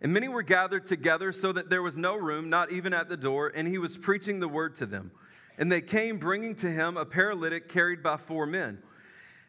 And 0.02 0.14
many 0.14 0.28
were 0.28 0.44
gathered 0.44 0.86
together 0.86 1.32
so 1.32 1.52
that 1.52 1.70
there 1.70 1.82
was 1.82 1.96
no 1.96 2.16
room, 2.16 2.50
not 2.50 2.72
even 2.72 2.94
at 2.94 3.10
the 3.10 3.18
door, 3.18 3.52
and 3.54 3.68
he 3.68 3.78
was 3.78 3.98
preaching 3.98 4.40
the 4.40 4.48
word 4.48 4.78
to 4.78 4.86
them. 4.86 5.12
And 5.58 5.72
they 5.72 5.82
came 5.82 6.20
bringing 6.20 6.56
to 6.58 6.72
him 6.72 6.98
a 6.98 7.06
paralytic 7.06 7.68
carried 7.68 8.04
by 8.04 8.18
four 8.18 8.46
men. 8.46 8.84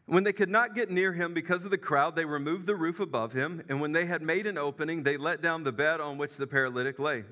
When 0.07 0.25
they 0.25 0.33
could 0.33 0.49
not 0.49 0.75
get 0.75 0.91
near 0.91 1.13
him 1.13 1.35
because 1.35 1.67
of 1.67 1.71
the 1.71 1.77
crowd, 1.77 2.17
they 2.17 2.25
removed 2.25 2.67
the 2.67 2.75
roof 2.75 2.99
above 2.99 3.35
him, 3.35 3.63
and 3.69 3.79
when 3.79 3.93
they 3.93 4.07
had 4.07 4.23
made 4.23 4.47
an 4.47 4.57
opening, 4.57 5.03
they 5.03 5.19
let 5.19 5.43
down 5.43 5.65
the 5.65 5.73
bed 5.73 6.01
on 6.01 6.17
which 6.17 6.37
the 6.37 6.47
paralytic 6.47 6.99
lay. 6.99 7.25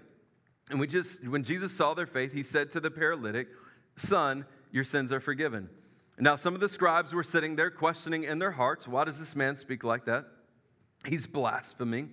And 0.69 0.79
we 0.79 0.87
just, 0.87 1.27
when 1.27 1.43
Jesus 1.43 1.73
saw 1.73 1.95
their 1.95 2.07
faith, 2.07 2.35
he 2.35 2.43
said 2.43 2.71
to 2.73 2.81
the 2.81 2.91
paralytic, 2.91 3.49
Son, 3.97 4.45
your 4.73 4.85
sins 4.85 5.11
are 5.11 5.21
forgiven. 5.21 5.71
Now, 6.19 6.37
some 6.37 6.55
of 6.55 6.61
the 6.61 6.69
scribes 6.69 7.15
were 7.15 7.23
sitting 7.23 7.57
there 7.57 7.71
questioning 7.71 8.25
in 8.25 8.39
their 8.39 8.51
hearts, 8.51 8.87
Why 8.87 9.05
does 9.05 9.19
this 9.19 9.35
man 9.35 9.57
speak 9.57 9.83
like 9.83 10.05
that? 10.05 10.27
He's 11.07 11.27
blaspheming. 11.27 12.13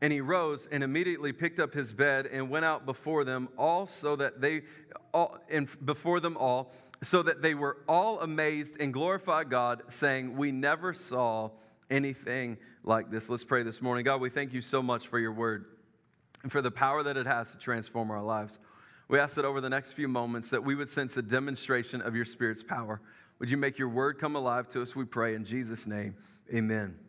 And 0.00 0.12
he 0.12 0.20
rose 0.20 0.68
and 0.70 0.84
immediately 0.84 1.32
picked 1.32 1.58
up 1.58 1.74
his 1.74 1.92
bed 1.92 2.26
and 2.26 2.50
went 2.50 2.64
out 2.64 2.86
before 2.86 3.24
them 3.24 3.48
all 3.58 3.86
so 3.86 4.14
that 4.16 4.40
they 4.40 4.62
all 5.12 5.38
and 5.50 5.68
before 5.84 6.20
them 6.20 6.36
all 6.36 6.72
so 7.02 7.22
that 7.22 7.42
they 7.42 7.54
were 7.54 7.78
all 7.88 8.20
amazed 8.20 8.76
and 8.80 8.92
glorified 8.92 9.50
God 9.50 9.82
saying 9.88 10.36
we 10.36 10.52
never 10.52 10.92
saw 10.92 11.50
anything 11.90 12.58
like 12.82 13.10
this. 13.10 13.28
Let's 13.28 13.44
pray 13.44 13.62
this 13.62 13.80
morning. 13.80 14.04
God, 14.04 14.20
we 14.20 14.30
thank 14.30 14.52
you 14.52 14.60
so 14.60 14.82
much 14.82 15.06
for 15.06 15.18
your 15.18 15.32
word 15.32 15.66
and 16.42 16.50
for 16.50 16.62
the 16.62 16.70
power 16.70 17.02
that 17.02 17.16
it 17.16 17.26
has 17.26 17.50
to 17.52 17.58
transform 17.58 18.10
our 18.10 18.22
lives. 18.22 18.58
We 19.08 19.18
ask 19.18 19.36
that 19.36 19.44
over 19.44 19.60
the 19.60 19.70
next 19.70 19.92
few 19.92 20.08
moments 20.08 20.50
that 20.50 20.62
we 20.62 20.74
would 20.74 20.90
sense 20.90 21.16
a 21.16 21.22
demonstration 21.22 22.02
of 22.02 22.14
your 22.14 22.24
spirit's 22.24 22.62
power. 22.62 23.00
Would 23.38 23.50
you 23.50 23.56
make 23.56 23.78
your 23.78 23.88
word 23.88 24.18
come 24.18 24.36
alive 24.36 24.68
to 24.70 24.82
us? 24.82 24.94
We 24.94 25.04
pray 25.04 25.34
in 25.34 25.44
Jesus 25.44 25.86
name. 25.86 26.16
Amen. 26.52 27.07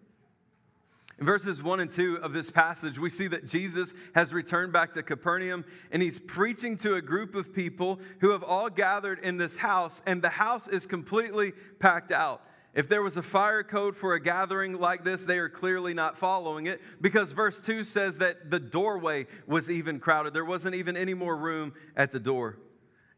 In 1.20 1.26
verses 1.26 1.62
1 1.62 1.82
and 1.82 1.92
2 1.92 2.20
of 2.22 2.32
this 2.32 2.50
passage, 2.50 2.98
we 2.98 3.10
see 3.10 3.28
that 3.28 3.46
Jesus 3.46 3.94
has 4.16 4.32
returned 4.32 4.72
back 4.72 4.94
to 4.94 5.04
Capernaum 5.04 5.66
and 5.92 6.02
he's 6.02 6.18
preaching 6.18 6.78
to 6.78 6.96
a 6.96 7.02
group 7.02 7.36
of 7.36 7.54
people 7.54 8.00
who 8.22 8.30
have 8.30 8.42
all 8.42 8.70
gathered 8.70 9.20
in 9.20 9.36
this 9.36 9.58
house, 9.58 10.02
and 10.06 10.22
the 10.22 10.30
house 10.30 10.70
is 10.70 10.86
completely 10.86 11.52
packed 11.80 12.14
out. 12.14 12.42
If 12.74 12.88
there 12.88 13.02
was 13.02 13.18
a 13.18 13.22
fire 13.22 13.64
code 13.64 13.98
for 13.98 14.14
a 14.14 14.22
gathering 14.22 14.80
like 14.80 15.04
this, 15.04 15.26
they 15.26 15.40
are 15.40 15.50
clearly 15.50 15.94
not 15.94 16.18
following 16.18 16.68
it 16.68 16.80
because 17.02 17.34
verse 17.34 17.60
2 17.60 17.84
says 17.84 18.20
that 18.20 18.50
the 18.50 18.60
doorway 18.60 19.28
was 19.46 19.70
even 19.70 20.00
crowded. 20.00 20.34
There 20.34 20.46
wasn't 20.46 20.76
even 20.76 20.96
any 20.96 21.16
more 21.16 21.36
room 21.36 21.74
at 21.98 22.14
the 22.14 22.20
door. 22.20 22.60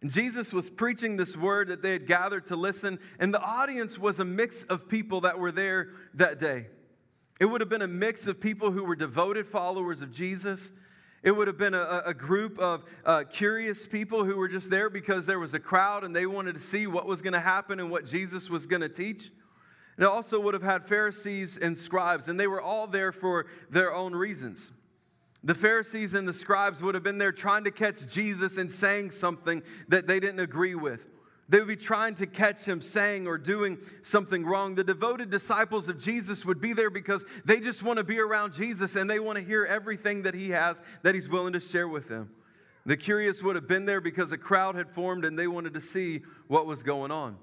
And 0.02 0.10
Jesus 0.10 0.52
was 0.52 0.72
preaching 0.72 1.18
this 1.18 1.38
word 1.38 1.68
that 1.68 1.84
they 1.84 1.92
had 1.92 2.08
gathered 2.08 2.48
to 2.48 2.56
listen, 2.56 2.98
and 3.20 3.32
the 3.32 3.42
audience 3.42 4.00
was 4.00 4.20
a 4.20 4.26
mix 4.26 4.64
of 4.64 4.90
people 4.90 5.22
that 5.22 5.38
were 5.38 5.52
there 5.52 5.90
that 6.16 6.40
day. 6.40 6.66
It 7.42 7.50
would 7.50 7.60
have 7.60 7.70
been 7.70 7.82
a 7.82 7.88
mix 7.88 8.28
of 8.28 8.40
people 8.40 8.70
who 8.70 8.84
were 8.84 8.96
devoted 8.96 9.48
followers 9.48 10.04
of 10.04 10.12
Jesus. 10.12 10.72
It 11.24 11.32
would 11.32 11.48
have 11.48 11.58
been 11.58 11.74
a, 11.74 12.04
a 12.06 12.14
group 12.14 12.60
of 12.60 12.84
uh, 13.04 13.24
curious 13.24 13.88
people 13.88 14.24
who 14.24 14.36
were 14.36 14.48
just 14.48 14.70
there 14.70 14.92
because 14.92 15.26
there 15.26 15.40
was 15.40 15.56
a 15.56 15.60
crowd 15.60 16.04
and 16.04 16.16
they 16.16 16.28
wanted 16.28 16.54
to 16.54 16.62
see 16.62 16.86
what 16.86 17.08
was 17.08 17.24
going 17.24 17.34
to 17.34 17.40
happen 17.40 17.80
and 17.80 17.90
what 17.90 18.06
Jesus 18.06 18.48
was 18.48 18.68
going 18.68 18.84
to 18.84 18.90
teach. 18.90 19.32
It 19.98 20.04
also 20.04 20.40
would 20.40 20.54
have 20.54 20.62
had 20.62 20.88
Pharisees 20.88 21.58
and 21.60 21.76
scribes, 21.76 22.28
and 22.28 22.40
they 22.40 22.46
were 22.46 22.62
all 22.62 22.86
there 22.86 23.12
for 23.12 23.48
their 23.72 23.92
own 23.92 24.14
reasons. 24.14 24.72
The 25.44 25.56
Pharisees 25.56 26.14
and 26.14 26.28
the 26.28 26.36
scribes 26.36 26.80
would 26.84 26.94
have 26.94 27.04
been 27.04 27.18
there 27.18 27.32
trying 27.32 27.64
to 27.64 27.72
catch 27.72 28.06
Jesus 28.06 28.60
and 28.60 28.72
saying 28.72 29.10
something 29.10 29.64
that 29.88 30.06
they 30.06 30.20
didn't 30.20 30.42
agree 30.42 30.76
with. 30.76 31.08
They 31.52 31.60
would 31.60 31.68
be 31.68 31.76
trying 31.76 32.16
to 32.16 32.28
catch 32.28 32.62
him 32.62 32.80
saying 32.80 33.28
or 33.28 33.38
doing 33.38 33.78
something 34.04 34.46
wrong. 34.46 34.76
The 34.76 34.86
devoted 34.86 35.30
disciples 35.30 35.90
of 35.90 36.00
Jesus 36.00 36.46
would 36.46 36.62
be 36.62 36.72
there 36.72 36.90
because 36.90 37.26
they 37.44 37.60
just 37.60 37.84
want 37.84 37.98
to 37.98 38.06
be 38.06 38.20
around 38.20 38.54
Jesus 38.54 38.96
and 38.96 39.10
they 39.10 39.20
want 39.20 39.38
to 39.38 39.44
hear 39.44 39.66
everything 39.66 40.22
that 40.22 40.34
he 40.34 40.52
has 40.52 40.80
that 41.04 41.14
he's 41.14 41.28
willing 41.28 41.52
to 41.52 41.60
share 41.60 41.90
with 41.90 42.08
them. 42.08 42.30
The 42.86 42.96
curious 42.96 43.44
would 43.44 43.58
have 43.58 43.68
been 43.68 43.84
there 43.84 44.00
because 44.00 44.32
a 44.32 44.38
crowd 44.38 44.76
had 44.76 44.92
formed 44.92 45.26
and 45.26 45.38
they 45.38 45.48
wanted 45.48 45.74
to 45.74 45.82
see 45.82 46.22
what 46.48 46.68
was 46.68 46.84
going 46.84 47.12
on. 47.12 47.36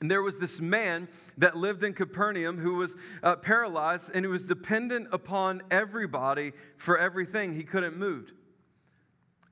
And 0.00 0.08
there 0.08 0.22
was 0.22 0.38
this 0.38 0.60
man 0.60 1.08
that 1.36 1.56
lived 1.56 1.82
in 1.82 1.92
Capernaum 1.92 2.56
who 2.56 2.74
was 2.74 2.94
uh, 3.24 3.34
paralyzed 3.34 4.12
and 4.14 4.24
he 4.24 4.30
was 4.30 4.44
dependent 4.44 5.08
upon 5.10 5.60
everybody 5.72 6.52
for 6.76 6.96
everything. 6.96 7.56
He 7.56 7.64
couldn't 7.64 7.96
move. 7.96 8.32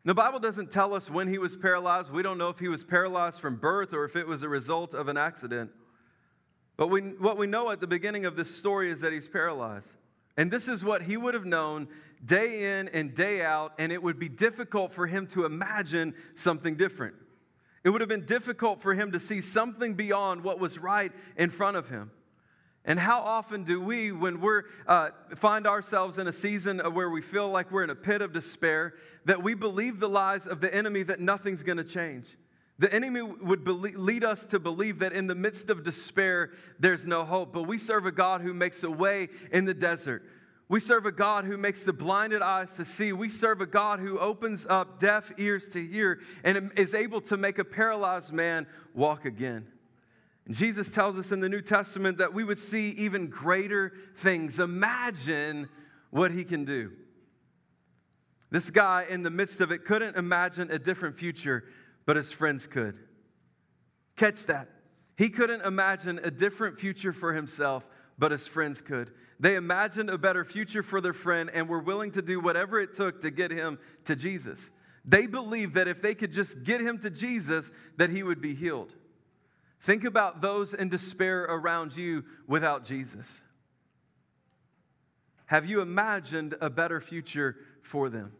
The 0.04 0.14
Bible 0.14 0.40
doesn't 0.40 0.72
tell 0.72 0.94
us 0.94 1.08
when 1.08 1.28
he 1.28 1.38
was 1.38 1.54
paralyzed. 1.54 2.12
We 2.12 2.22
don't 2.22 2.38
know 2.38 2.48
if 2.48 2.58
he 2.58 2.68
was 2.68 2.82
paralyzed 2.82 3.40
from 3.40 3.56
birth 3.56 3.94
or 3.94 4.04
if 4.04 4.16
it 4.16 4.26
was 4.26 4.42
a 4.42 4.48
result 4.48 4.94
of 4.94 5.06
an 5.08 5.16
accident. 5.16 5.70
But 6.76 6.88
we, 6.88 7.00
what 7.00 7.36
we 7.36 7.46
know 7.46 7.70
at 7.70 7.80
the 7.80 7.86
beginning 7.86 8.24
of 8.24 8.34
this 8.34 8.52
story 8.54 8.90
is 8.90 9.00
that 9.00 9.12
he's 9.12 9.28
paralyzed. 9.28 9.92
And 10.36 10.50
this 10.50 10.66
is 10.66 10.84
what 10.84 11.02
he 11.02 11.16
would 11.16 11.34
have 11.34 11.44
known 11.44 11.88
day 12.24 12.78
in 12.78 12.88
and 12.88 13.14
day 13.14 13.42
out, 13.42 13.74
and 13.78 13.92
it 13.92 14.02
would 14.02 14.18
be 14.18 14.28
difficult 14.28 14.92
for 14.92 15.06
him 15.06 15.26
to 15.28 15.44
imagine 15.44 16.14
something 16.34 16.76
different. 16.76 17.14
It 17.84 17.90
would 17.90 18.00
have 18.00 18.08
been 18.08 18.26
difficult 18.26 18.80
for 18.80 18.94
him 18.94 19.12
to 19.12 19.20
see 19.20 19.40
something 19.40 19.94
beyond 19.94 20.42
what 20.42 20.58
was 20.58 20.78
right 20.78 21.12
in 21.36 21.50
front 21.50 21.76
of 21.76 21.88
him. 21.88 22.10
And 22.84 22.98
how 22.98 23.20
often 23.20 23.62
do 23.62 23.80
we, 23.80 24.10
when 24.10 24.40
we 24.40 24.60
uh, 24.88 25.10
find 25.36 25.66
ourselves 25.66 26.18
in 26.18 26.26
a 26.26 26.32
season 26.32 26.80
where 26.80 27.10
we 27.10 27.22
feel 27.22 27.48
like 27.48 27.70
we're 27.70 27.84
in 27.84 27.90
a 27.90 27.94
pit 27.94 28.22
of 28.22 28.32
despair, 28.32 28.94
that 29.24 29.42
we 29.42 29.54
believe 29.54 30.00
the 30.00 30.08
lies 30.08 30.46
of 30.46 30.60
the 30.60 30.74
enemy 30.74 31.04
that 31.04 31.20
nothing's 31.20 31.62
going 31.62 31.78
to 31.78 31.84
change? 31.84 32.26
The 32.80 32.92
enemy 32.92 33.22
would 33.22 33.68
lead 33.68 34.24
us 34.24 34.44
to 34.46 34.58
believe 34.58 34.98
that 34.98 35.12
in 35.12 35.28
the 35.28 35.36
midst 35.36 35.70
of 35.70 35.84
despair, 35.84 36.50
there's 36.80 37.06
no 37.06 37.24
hope. 37.24 37.52
But 37.52 37.68
we 37.68 37.78
serve 37.78 38.06
a 38.06 38.10
God 38.10 38.40
who 38.40 38.52
makes 38.52 38.82
a 38.82 38.90
way 38.90 39.28
in 39.52 39.64
the 39.64 39.74
desert. 39.74 40.24
We 40.68 40.80
serve 40.80 41.06
a 41.06 41.12
God 41.12 41.44
who 41.44 41.56
makes 41.56 41.84
the 41.84 41.92
blinded 41.92 42.42
eyes 42.42 42.72
to 42.74 42.84
see. 42.84 43.12
We 43.12 43.28
serve 43.28 43.60
a 43.60 43.66
God 43.66 44.00
who 44.00 44.18
opens 44.18 44.66
up 44.68 44.98
deaf 44.98 45.30
ears 45.38 45.68
to 45.74 45.86
hear 45.86 46.20
and 46.42 46.72
is 46.76 46.94
able 46.94 47.20
to 47.22 47.36
make 47.36 47.58
a 47.58 47.64
paralyzed 47.64 48.32
man 48.32 48.66
walk 48.94 49.26
again. 49.26 49.66
Jesus 50.50 50.90
tells 50.90 51.18
us 51.18 51.30
in 51.30 51.40
the 51.40 51.48
New 51.48 51.60
Testament 51.60 52.18
that 52.18 52.34
we 52.34 52.42
would 52.42 52.58
see 52.58 52.90
even 52.90 53.28
greater 53.28 53.92
things. 54.16 54.58
Imagine 54.58 55.68
what 56.10 56.32
he 56.32 56.44
can 56.44 56.64
do. 56.64 56.92
This 58.50 58.70
guy, 58.70 59.06
in 59.08 59.22
the 59.22 59.30
midst 59.30 59.60
of 59.60 59.70
it, 59.70 59.84
couldn't 59.84 60.16
imagine 60.16 60.70
a 60.70 60.78
different 60.78 61.16
future, 61.16 61.64
but 62.04 62.16
his 62.16 62.32
friends 62.32 62.66
could. 62.66 62.98
Catch 64.16 64.46
that. 64.46 64.68
He 65.16 65.30
couldn't 65.30 65.62
imagine 65.62 66.20
a 66.22 66.30
different 66.30 66.78
future 66.78 67.12
for 67.12 67.32
himself, 67.32 67.86
but 68.18 68.30
his 68.30 68.46
friends 68.46 68.82
could. 68.82 69.10
They 69.40 69.54
imagined 69.54 70.10
a 70.10 70.18
better 70.18 70.44
future 70.44 70.82
for 70.82 71.00
their 71.00 71.12
friend 71.12 71.50
and 71.52 71.68
were 71.68 71.80
willing 71.80 72.10
to 72.12 72.22
do 72.22 72.40
whatever 72.40 72.80
it 72.80 72.94
took 72.94 73.22
to 73.22 73.30
get 73.30 73.50
him 73.50 73.78
to 74.04 74.16
Jesus. 74.16 74.70
They 75.04 75.26
believed 75.26 75.74
that 75.74 75.88
if 75.88 76.02
they 76.02 76.14
could 76.14 76.32
just 76.32 76.62
get 76.62 76.80
him 76.80 76.98
to 76.98 77.10
Jesus, 77.10 77.70
that 77.96 78.10
he 78.10 78.22
would 78.22 78.40
be 78.40 78.54
healed. 78.54 78.94
Think 79.82 80.04
about 80.04 80.40
those 80.40 80.74
in 80.74 80.88
despair 80.88 81.42
around 81.42 81.96
you 81.96 82.24
without 82.46 82.84
Jesus. 82.84 83.42
Have 85.46 85.66
you 85.66 85.80
imagined 85.80 86.54
a 86.60 86.70
better 86.70 87.00
future 87.00 87.56
for 87.82 88.08
them? 88.08 88.32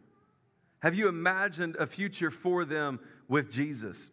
Have 0.79 0.95
you 0.95 1.09
imagined 1.09 1.75
a 1.75 1.85
future 1.85 2.31
for 2.31 2.63
them 2.63 2.99
with 3.27 3.51
Jesus? 3.51 4.09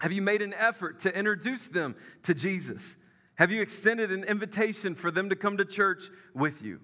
Have 0.00 0.10
you 0.10 0.22
made 0.22 0.40
an 0.40 0.54
effort 0.54 1.00
to 1.00 1.14
introduce 1.14 1.66
them 1.66 1.94
to 2.22 2.32
Jesus? 2.32 2.96
Have 3.34 3.50
you 3.50 3.60
extended 3.60 4.10
an 4.10 4.24
invitation 4.24 4.94
for 4.94 5.10
them 5.10 5.28
to 5.28 5.36
come 5.36 5.58
to 5.58 5.64
church 5.64 6.08
with 6.34 6.62
you? 6.62 6.80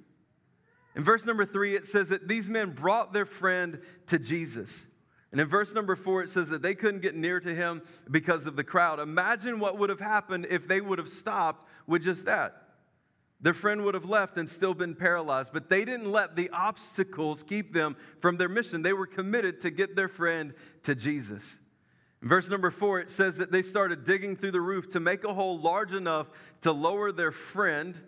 In 0.95 1.03
verse 1.03 1.25
number 1.25 1.47
three, 1.47 1.75
it 1.75 1.87
says 1.87 2.11
that 2.11 2.29
these 2.29 2.49
men 2.49 2.71
brought 2.71 3.13
their 3.13 3.27
friend 3.27 3.81
to 4.09 4.19
Jesus. 4.19 4.87
And 5.35 5.41
in 5.41 5.49
verse 5.49 5.75
number 5.75 5.97
four, 5.97 6.23
it 6.23 6.31
says 6.31 6.51
that 6.51 6.63
they 6.63 6.77
couldn't 6.77 7.01
get 7.01 7.17
near 7.17 7.41
to 7.41 7.53
him 7.53 7.83
because 8.09 8.47
of 8.47 8.55
the 8.55 8.63
crowd. 8.63 9.01
Imagine 9.01 9.59
what 9.59 9.77
would 9.77 9.91
have 9.91 9.99
happened 9.99 10.47
if 10.49 10.69
they 10.69 10.81
would 10.81 11.01
have 11.01 11.09
stopped 11.09 11.69
with 11.89 12.05
just 12.05 12.27
that. 12.27 12.63
Their 13.41 13.53
friend 13.53 13.85
would 13.85 13.95
have 13.95 14.05
left 14.05 14.39
and 14.39 14.49
still 14.49 14.75
been 14.75 14.95
paralyzed, 14.95 15.51
but 15.53 15.69
they 15.69 15.85
didn't 15.85 16.13
let 16.13 16.37
the 16.37 16.51
obstacles 16.51 17.43
keep 17.43 17.75
them 17.75 17.97
from 18.21 18.37
their 18.37 18.49
mission. 18.49 18.83
They 18.83 18.93
were 18.93 19.09
committed 19.09 19.61
to 19.63 19.71
get 19.71 19.97
their 19.97 20.07
friend 20.07 20.55
to 20.85 20.95
Jesus. 20.95 21.59
In 22.23 22.29
verse 22.29 22.49
number 22.49 22.71
four, 22.71 23.01
it 23.01 23.11
says 23.11 23.39
that 23.39 23.51
they 23.51 23.63
started 23.63 24.05
digging 24.05 24.37
through 24.37 24.53
the 24.53 24.61
roof 24.61 24.89
to 24.91 25.01
make 25.01 25.25
a 25.25 25.35
hole 25.35 25.59
large 25.59 25.95
enough 25.95 26.29
to 26.61 26.71
lower 26.71 27.11
their 27.11 27.33
friend 27.33 28.01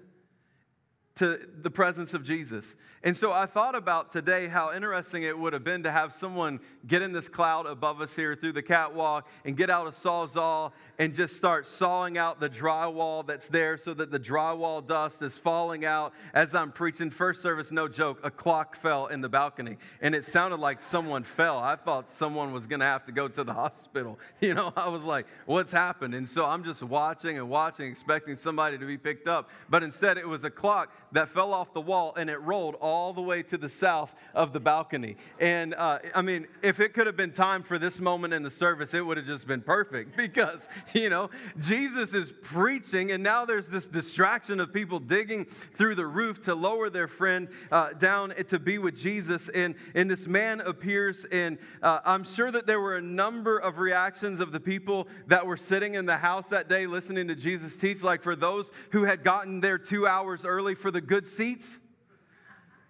to 1.17 1.41
the 1.63 1.71
presence 1.71 2.13
of 2.13 2.23
Jesus. 2.23 2.77
And 3.03 3.17
so 3.17 3.33
I 3.33 3.47
thought 3.47 3.75
about 3.75 4.13
today 4.13 4.49
how 4.49 4.75
interesting 4.75 5.23
it 5.23 5.39
would 5.39 5.53
have 5.53 5.65
been 5.65 5.85
to 5.85 5.93
have 5.93 6.13
someone 6.13 6.61
get 6.87 7.03
in 7.03 7.13
this 7.13 7.29
cloud 7.29 7.67
above 7.67 8.01
us 8.01 8.15
here 8.15 8.35
through 8.35 8.53
the 8.53 8.63
catwalk 8.63 9.29
and 9.45 9.57
get 9.57 9.71
out 9.71 9.87
a 9.87 9.91
sawzall 9.91 10.73
and 10.99 11.15
just 11.15 11.37
start 11.37 11.67
sawing 11.67 12.19
out 12.19 12.41
the 12.41 12.51
drywall 12.51 13.27
that's 13.27 13.49
there 13.49 13.79
so 13.79 13.95
that 13.95 14.11
the 14.11 14.19
drywall 14.19 14.87
dust 14.87 15.23
is 15.23 15.39
falling 15.39 15.85
out 15.85 16.13
as 16.35 16.55
I'm 16.55 16.73
preaching. 16.73 17.11
First 17.11 17.41
service, 17.43 17.71
no 17.71 17.89
joke, 17.89 18.19
a 18.23 18.31
clock 18.31 18.77
fell 18.77 19.07
in 19.07 19.21
the 19.21 19.29
balcony 19.29 19.79
and 20.03 20.15
it 20.15 20.25
sounded 20.25 20.59
like 20.59 20.81
someone 20.81 21.23
fell. 21.23 21.59
I 21.59 21.77
thought 21.77 22.11
someone 22.11 22.53
was 22.53 22.67
going 22.67 22.81
to 22.81 22.87
have 22.87 23.07
to 23.07 23.13
go 23.13 23.29
to 23.29 23.45
the 23.45 23.55
hospital. 23.55 24.19
You 24.39 24.55
know, 24.55 24.73
I 24.77 24.89
was 24.89 25.03
like, 25.03 25.27
what's 25.47 25.73
happened? 25.73 26.15
And 26.15 26.29
so 26.29 26.45
I'm 26.45 26.63
just 26.63 26.83
watching 26.83 27.39
and 27.39 27.49
watching, 27.49 27.91
expecting 27.91 28.37
somebody 28.37 28.79
to 28.79 28.87
be 28.87 28.99
picked 28.99 29.27
up. 29.27 29.49
But 29.69 29.83
instead, 29.83 30.19
it 30.19 30.29
was 30.29 30.45
a 30.45 30.51
clock 30.51 30.93
that 31.13 31.29
fell 31.29 31.53
off 31.53 31.73
the 31.73 31.81
wall 31.81 32.15
and 32.17 32.29
it 32.29 32.41
rolled 32.43 32.75
all 32.77 33.13
the 33.13 33.23
way 33.23 33.43
to 33.45 33.57
the 33.57 33.69
south 33.69 34.15
of 34.35 34.53
the 34.53 34.61
balcony. 34.61 35.17
And 35.41 35.75
uh, 35.75 35.99
I 36.15 36.23
mean, 36.23 36.47
if 36.63 36.81
it 36.81 36.95
could 36.95 37.07
have 37.07 37.17
been 37.17 37.33
time 37.33 37.63
for 37.63 37.79
this 37.79 38.01
moment 38.01 38.35
in 38.35 38.43
the 38.43 38.51
service, 38.51 38.95
it 38.95 39.05
would 39.05 39.17
have 39.17 39.27
just 39.27 39.47
been 39.47 39.61
perfect 39.61 40.17
because, 40.17 40.69
you 40.93 41.11
know, 41.11 41.31
Jesus 41.59 42.15
is 42.15 42.33
preaching 42.43 43.13
and 43.13 43.23
now 43.23 43.45
there's 43.45 43.69
this 43.69 43.87
distraction 43.87 44.61
of 44.61 44.73
people 44.73 44.99
digging 44.99 45.47
through 45.75 45.95
the 45.95 46.07
roof 46.07 46.43
to 46.43 46.55
lower 46.55 46.91
their 46.91 47.09
friend 47.09 47.49
uh, 47.71 47.93
down 47.93 48.35
to 48.49 48.59
be 48.59 48.79
with 48.79 48.97
Jesus. 48.97 49.49
And, 49.49 49.75
and 49.95 50.11
this 50.11 50.27
man 50.27 50.61
appears, 50.61 51.25
and 51.31 51.59
uh, 51.83 52.01
I'm 52.05 52.25
sure 52.25 52.51
that 52.51 52.67
there 52.67 52.81
were 52.81 52.97
a 52.97 53.03
number 53.03 53.59
of 53.59 53.79
reactions 53.79 54.41
of 54.41 54.53
the 54.53 54.61
people 54.61 55.09
that 55.27 55.47
were 55.47 55.57
sitting 55.57 55.95
in 55.95 56.07
the 56.07 56.17
house 56.17 56.47
that 56.49 56.69
day 56.69 56.87
listening 56.87 57.29
to 57.29 57.35
Jesus 57.35 57.77
teach, 57.77 58.03
like 58.03 58.23
for 58.23 58.37
those 58.37 58.71
who 58.91 59.05
had 59.05 59.25
gotten 59.25 59.61
there 59.61 59.79
two 59.79 60.07
hours 60.07 60.45
early 60.45 60.75
for 60.75 60.91
the 60.91 60.96
good 61.01 61.27
seats. 61.27 61.79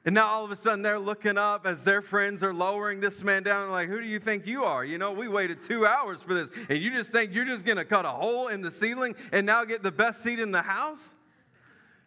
And 0.04 0.14
now 0.14 0.28
all 0.28 0.44
of 0.44 0.52
a 0.52 0.56
sudden 0.56 0.82
they're 0.82 1.00
looking 1.00 1.36
up 1.36 1.66
as 1.66 1.82
their 1.82 2.00
friends 2.00 2.44
are 2.44 2.54
lowering 2.54 3.00
this 3.00 3.24
man 3.24 3.42
down, 3.42 3.70
like, 3.70 3.88
who 3.88 4.00
do 4.00 4.06
you 4.06 4.20
think 4.20 4.46
you 4.46 4.62
are? 4.62 4.84
You 4.84 4.98
know, 4.98 5.10
we 5.10 5.26
waited 5.26 5.62
two 5.62 5.84
hours 5.84 6.22
for 6.22 6.32
this, 6.32 6.48
and 6.68 6.78
you 6.78 6.92
just 6.92 7.10
think 7.10 7.34
you're 7.34 7.44
just 7.44 7.64
gonna 7.64 7.84
cut 7.84 8.04
a 8.04 8.10
hole 8.10 8.46
in 8.46 8.62
the 8.62 8.70
ceiling 8.70 9.16
and 9.32 9.44
now 9.44 9.64
get 9.64 9.82
the 9.82 9.90
best 9.90 10.22
seat 10.22 10.38
in 10.38 10.52
the 10.52 10.62
house? 10.62 11.14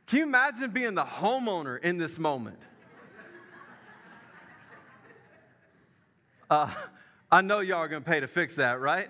Can 0.08 0.20
you 0.20 0.24
imagine 0.24 0.72
being 0.72 0.96
the 0.96 1.04
homeowner 1.04 1.80
in 1.80 1.98
this 1.98 2.18
moment? 2.18 2.60
Uh, 6.52 6.68
I 7.32 7.42
know 7.42 7.60
y'all 7.60 7.78
are 7.78 7.88
gonna 7.88 8.02
pay 8.02 8.22
to 8.22 8.28
fix 8.28 8.56
that, 8.56 8.80
right? 8.80 9.08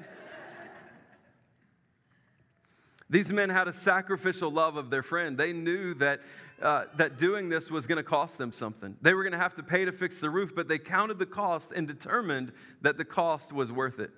These 3.10 3.32
men 3.32 3.50
had 3.50 3.68
a 3.68 3.74
sacrificial 3.74 4.52
love 4.52 4.78
of 4.78 4.90
their 4.90 5.02
friend. 5.02 5.38
They 5.38 5.52
knew 5.52 5.94
that, 5.96 6.22
uh, 6.62 6.86
that 6.98 7.18
doing 7.18 7.50
this 7.50 7.72
was 7.72 7.88
going 7.88 7.98
to 7.98 8.04
cost 8.04 8.38
them 8.38 8.52
something. 8.52 8.96
They 9.02 9.14
were 9.14 9.24
going 9.24 9.34
to 9.34 9.40
have 9.40 9.56
to 9.56 9.64
pay 9.64 9.86
to 9.86 9.92
fix 9.92 10.20
the 10.20 10.30
roof, 10.30 10.54
but 10.56 10.68
they 10.68 10.78
counted 10.78 11.20
the 11.20 11.26
cost 11.26 11.72
and 11.72 11.88
determined 11.88 12.52
that 12.82 12.98
the 12.98 13.06
cost 13.06 13.52
was 13.52 13.72
worth 13.72 14.00
it. 14.00 14.12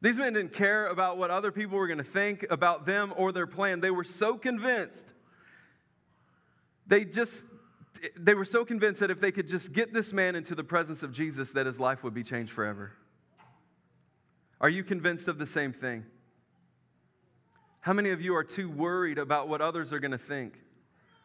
These 0.00 0.18
men 0.18 0.34
didn't 0.34 0.52
care 0.52 0.86
about 0.88 1.16
what 1.16 1.30
other 1.30 1.50
people 1.50 1.78
were 1.78 1.86
going 1.86 1.98
to 1.98 2.04
think 2.04 2.44
about 2.50 2.84
them 2.84 3.14
or 3.16 3.32
their 3.32 3.46
plan. 3.46 3.80
They 3.80 3.90
were 3.90 4.04
so 4.04 4.36
convinced. 4.36 5.06
They 6.86 7.04
just 7.04 7.44
they 8.16 8.34
were 8.34 8.44
so 8.44 8.64
convinced 8.64 9.00
that 9.00 9.10
if 9.10 9.20
they 9.20 9.32
could 9.32 9.48
just 9.48 9.72
get 9.72 9.94
this 9.94 10.12
man 10.12 10.34
into 10.34 10.54
the 10.54 10.64
presence 10.64 11.02
of 11.02 11.12
Jesus 11.12 11.52
that 11.52 11.64
his 11.64 11.80
life 11.80 12.02
would 12.02 12.12
be 12.12 12.22
changed 12.22 12.52
forever. 12.52 12.92
Are 14.60 14.68
you 14.68 14.84
convinced 14.84 15.28
of 15.28 15.38
the 15.38 15.46
same 15.46 15.72
thing? 15.72 16.04
How 17.80 17.92
many 17.92 18.10
of 18.10 18.20
you 18.20 18.34
are 18.34 18.44
too 18.44 18.68
worried 18.68 19.18
about 19.18 19.48
what 19.48 19.60
others 19.60 19.92
are 19.92 20.00
going 20.00 20.10
to 20.10 20.18
think? 20.18 20.58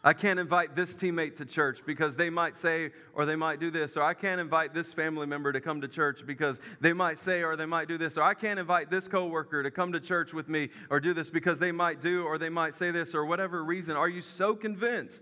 I 0.01 0.13
can't 0.13 0.39
invite 0.39 0.77
this 0.77 0.95
teammate 0.95 1.35
to 1.37 1.45
church 1.45 1.81
because 1.85 2.15
they 2.15 2.29
might 2.29 2.55
say 2.55 2.91
or 3.13 3.25
they 3.25 3.35
might 3.35 3.59
do 3.59 3.69
this, 3.69 3.97
or 3.97 4.03
I 4.03 4.13
can't 4.13 4.39
invite 4.39 4.73
this 4.73 4.93
family 4.93 5.27
member 5.27 5.51
to 5.51 5.59
come 5.59 5.81
to 5.81 5.89
church 5.89 6.21
because 6.25 6.61
they 6.79 6.93
might 6.93 7.19
say 7.19 7.43
or 7.43 7.57
they 7.57 7.65
might 7.65 7.89
do 7.89 7.97
this, 7.97 8.17
or 8.17 8.21
I 8.23 8.33
can't 8.33 8.59
invite 8.59 8.89
this 8.89 9.09
coworker 9.09 9.61
to 9.61 9.69
come 9.69 9.91
to 9.91 9.99
church 9.99 10.33
with 10.33 10.47
me 10.47 10.69
or 10.89 11.01
do 11.01 11.13
this 11.13 11.29
because 11.29 11.59
they 11.59 11.73
might 11.73 11.99
do 11.99 12.23
or 12.23 12.37
they 12.37 12.47
might 12.47 12.75
say 12.75 12.91
this 12.91 13.13
or 13.13 13.25
whatever 13.25 13.61
reason. 13.61 13.97
Are 13.97 14.07
you 14.07 14.21
so 14.21 14.55
convinced 14.55 15.21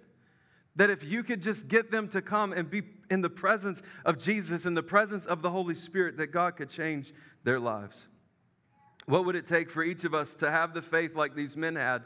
that 0.75 0.91
if 0.91 1.03
you 1.03 1.24
could 1.24 1.41
just 1.41 1.67
get 1.67 1.89
them 1.89 2.07
to 2.10 2.22
come 2.22 2.53
and 2.53 2.69
be 2.69 2.84
in 3.10 3.22
the 3.22 3.31
presence 3.31 3.81
of 4.05 4.19
Jesus, 4.19 4.67
in 4.67 4.75
the 4.75 4.84
presence 4.84 5.25
of 5.25 5.41
the 5.41 5.50
Holy 5.50 5.74
Spirit, 5.74 6.17
that 6.17 6.27
God 6.27 6.55
could 6.55 6.69
change 6.69 7.15
their 7.43 7.60
lives? 7.60 8.07
What 9.07 9.25
would 9.25 9.36
it 9.36 9.48
take 9.48 9.72
for 9.72 9.81
each 9.81 10.03
of 10.03 10.13
us 10.13 10.36
to 10.36 10.51
have 10.51 10.75
the 10.75 10.84
faith 10.84 11.15
like 11.15 11.34
these 11.34 11.57
men 11.57 11.77
had 11.77 12.03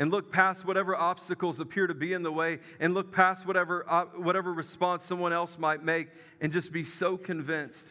and 0.00 0.10
look 0.10 0.32
past 0.32 0.64
whatever 0.64 0.96
obstacles 0.96 1.60
appear 1.60 1.86
to 1.86 1.94
be 1.94 2.14
in 2.14 2.22
the 2.22 2.32
way 2.32 2.58
and 2.80 2.94
look 2.94 3.12
past 3.12 3.46
whatever, 3.46 3.84
uh, 3.86 4.06
whatever 4.16 4.50
response 4.50 5.04
someone 5.04 5.30
else 5.30 5.58
might 5.58 5.84
make 5.84 6.08
and 6.40 6.50
just 6.50 6.72
be 6.72 6.82
so 6.82 7.18
convinced 7.18 7.86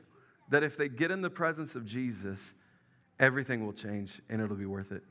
that 0.50 0.64
if 0.64 0.76
they 0.76 0.90
get 0.90 1.12
in 1.12 1.22
the 1.22 1.30
presence 1.30 1.76
of 1.76 1.86
Jesus, 1.86 2.56
everything 3.20 3.64
will 3.64 3.74
change 3.74 4.20
and 4.28 4.42
it'll 4.42 4.58
be 4.58 4.66
worth 4.66 4.92
it? 4.92 5.04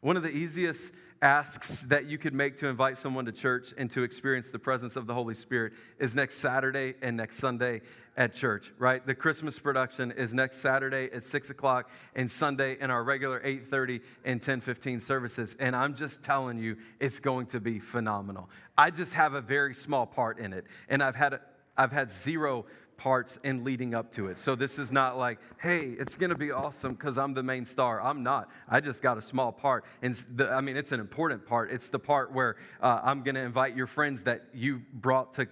One 0.00 0.16
of 0.16 0.24
the 0.24 0.32
easiest 0.32 0.90
asks 1.22 1.82
that 1.82 2.06
you 2.06 2.18
could 2.18 2.34
make 2.34 2.56
to 2.58 2.66
invite 2.66 2.98
someone 2.98 3.24
to 3.24 3.32
church 3.32 3.72
and 3.76 3.90
to 3.90 4.02
experience 4.02 4.50
the 4.50 4.58
presence 4.58 4.96
of 4.96 5.06
the 5.06 5.14
Holy 5.14 5.34
Spirit 5.34 5.72
is 5.98 6.14
next 6.14 6.36
Saturday 6.36 6.94
and 7.02 7.16
next 7.16 7.36
Sunday 7.36 7.80
at 8.16 8.34
church, 8.34 8.72
right? 8.78 9.06
The 9.06 9.14
Christmas 9.14 9.58
production 9.58 10.10
is 10.12 10.32
next 10.32 10.58
Saturday 10.58 11.10
at 11.12 11.24
6 11.24 11.50
o'clock 11.50 11.90
and 12.14 12.30
Sunday 12.30 12.76
in 12.80 12.90
our 12.90 13.04
regular 13.04 13.40
8.30 13.40 14.00
and 14.24 14.40
10.15 14.40 15.02
services. 15.02 15.54
And 15.58 15.76
I'm 15.76 15.94
just 15.94 16.22
telling 16.22 16.58
you, 16.58 16.76
it's 16.98 17.18
going 17.18 17.46
to 17.46 17.60
be 17.60 17.78
phenomenal. 17.78 18.48
I 18.76 18.90
just 18.90 19.12
have 19.14 19.34
a 19.34 19.40
very 19.40 19.74
small 19.74 20.06
part 20.06 20.38
in 20.38 20.52
it. 20.52 20.64
And 20.88 21.02
I've 21.02 21.16
had, 21.16 21.40
I've 21.76 21.92
had 21.92 22.10
zero 22.10 22.66
parts 22.96 23.38
and 23.44 23.64
leading 23.64 23.94
up 23.94 24.12
to 24.12 24.26
it. 24.28 24.38
So 24.38 24.54
this 24.54 24.78
is 24.78 24.90
not 24.90 25.18
like, 25.18 25.38
hey, 25.58 25.94
it's 25.98 26.16
going 26.16 26.30
to 26.30 26.36
be 26.36 26.50
awesome 26.50 26.94
because 26.94 27.18
I'm 27.18 27.34
the 27.34 27.42
main 27.42 27.64
star. 27.64 28.00
I'm 28.00 28.22
not. 28.22 28.48
I 28.68 28.80
just 28.80 29.02
got 29.02 29.18
a 29.18 29.22
small 29.22 29.52
part. 29.52 29.84
And 30.02 30.14
the, 30.34 30.50
I 30.50 30.60
mean, 30.60 30.76
it's 30.76 30.92
an 30.92 31.00
important 31.00 31.46
part. 31.46 31.70
It's 31.70 31.88
the 31.88 31.98
part 31.98 32.32
where 32.32 32.56
uh, 32.80 33.00
I'm 33.02 33.22
going 33.22 33.34
to 33.34 33.42
invite 33.42 33.76
your 33.76 33.86
friends 33.86 34.22
that 34.24 34.46
you 34.54 34.82
brought 34.92 35.34
to 35.34 35.46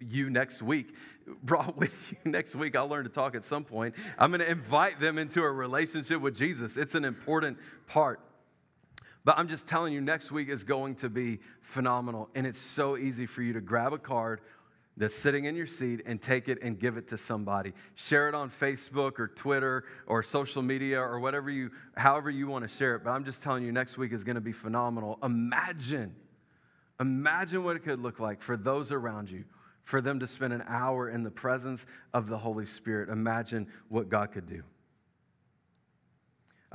you 0.00 0.30
next 0.30 0.62
week 0.62 0.94
brought 1.44 1.76
with 1.76 1.94
you 2.10 2.30
next 2.30 2.56
week 2.56 2.74
i'll 2.74 2.88
learn 2.88 3.04
to 3.04 3.10
talk 3.10 3.36
at 3.36 3.44
some 3.44 3.62
point 3.62 3.94
i'm 4.18 4.32
going 4.32 4.40
to 4.40 4.50
invite 4.50 4.98
them 4.98 5.16
into 5.16 5.40
a 5.42 5.48
relationship 5.48 6.20
with 6.20 6.36
jesus 6.36 6.76
it's 6.76 6.96
an 6.96 7.04
important 7.04 7.56
part 7.86 8.18
but 9.24 9.38
i'm 9.38 9.46
just 9.46 9.64
telling 9.64 9.92
you 9.92 10.00
next 10.00 10.32
week 10.32 10.48
is 10.48 10.64
going 10.64 10.96
to 10.96 11.08
be 11.08 11.38
phenomenal 11.60 12.28
and 12.34 12.48
it's 12.48 12.58
so 12.58 12.96
easy 12.96 13.26
for 13.26 13.42
you 13.42 13.52
to 13.52 13.60
grab 13.60 13.92
a 13.92 13.98
card 13.98 14.40
that's 14.96 15.14
sitting 15.14 15.46
in 15.46 15.56
your 15.56 15.66
seat 15.66 16.02
and 16.04 16.20
take 16.20 16.48
it 16.48 16.58
and 16.62 16.78
give 16.78 16.96
it 16.96 17.08
to 17.08 17.18
somebody. 17.18 17.72
Share 17.94 18.28
it 18.28 18.34
on 18.34 18.50
Facebook 18.50 19.18
or 19.18 19.28
Twitter 19.28 19.84
or 20.06 20.22
social 20.22 20.62
media 20.62 21.00
or 21.00 21.18
whatever 21.18 21.50
you, 21.50 21.70
however 21.96 22.30
you 22.30 22.46
want 22.46 22.68
to 22.68 22.74
share 22.76 22.96
it. 22.96 23.04
But 23.04 23.10
I'm 23.10 23.24
just 23.24 23.42
telling 23.42 23.64
you, 23.64 23.72
next 23.72 23.96
week 23.96 24.12
is 24.12 24.22
going 24.22 24.34
to 24.34 24.42
be 24.42 24.52
phenomenal. 24.52 25.18
Imagine, 25.22 26.14
imagine 27.00 27.64
what 27.64 27.76
it 27.76 27.84
could 27.84 28.00
look 28.00 28.20
like 28.20 28.42
for 28.42 28.56
those 28.56 28.92
around 28.92 29.30
you, 29.30 29.44
for 29.82 30.00
them 30.00 30.20
to 30.20 30.26
spend 30.26 30.52
an 30.52 30.62
hour 30.68 31.08
in 31.08 31.22
the 31.22 31.30
presence 31.30 31.86
of 32.12 32.28
the 32.28 32.36
Holy 32.36 32.66
Spirit. 32.66 33.08
Imagine 33.08 33.66
what 33.88 34.10
God 34.10 34.30
could 34.32 34.46
do. 34.46 34.62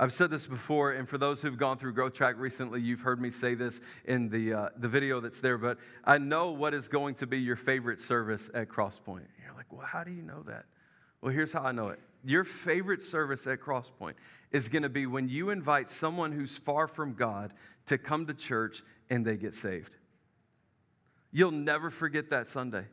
I've 0.00 0.12
said 0.12 0.30
this 0.30 0.46
before, 0.46 0.92
and 0.92 1.08
for 1.08 1.18
those 1.18 1.42
who've 1.42 1.58
gone 1.58 1.76
through 1.76 1.92
Growth 1.94 2.14
Track 2.14 2.36
recently, 2.38 2.80
you've 2.80 3.00
heard 3.00 3.20
me 3.20 3.30
say 3.30 3.56
this 3.56 3.80
in 4.04 4.28
the, 4.28 4.54
uh, 4.54 4.68
the 4.76 4.86
video 4.86 5.20
that's 5.20 5.40
there, 5.40 5.58
but 5.58 5.76
I 6.04 6.18
know 6.18 6.52
what 6.52 6.72
is 6.72 6.86
going 6.86 7.16
to 7.16 7.26
be 7.26 7.40
your 7.40 7.56
favorite 7.56 8.00
service 8.00 8.48
at 8.54 8.68
Crosspoint. 8.68 9.26
You're 9.42 9.56
like, 9.56 9.72
well, 9.72 9.84
how 9.84 10.04
do 10.04 10.12
you 10.12 10.22
know 10.22 10.44
that? 10.46 10.66
Well, 11.20 11.32
here's 11.32 11.50
how 11.50 11.62
I 11.62 11.72
know 11.72 11.88
it. 11.88 11.98
Your 12.24 12.44
favorite 12.44 13.02
service 13.02 13.44
at 13.48 13.60
Crosspoint 13.60 14.14
is 14.52 14.68
going 14.68 14.84
to 14.84 14.88
be 14.88 15.06
when 15.06 15.28
you 15.28 15.50
invite 15.50 15.90
someone 15.90 16.30
who's 16.30 16.56
far 16.56 16.86
from 16.86 17.14
God 17.14 17.52
to 17.86 17.98
come 17.98 18.26
to 18.26 18.34
church 18.34 18.84
and 19.10 19.24
they 19.24 19.36
get 19.36 19.56
saved. 19.56 19.96
You'll 21.32 21.50
never 21.50 21.90
forget 21.90 22.30
that 22.30 22.46
Sunday. 22.46 22.84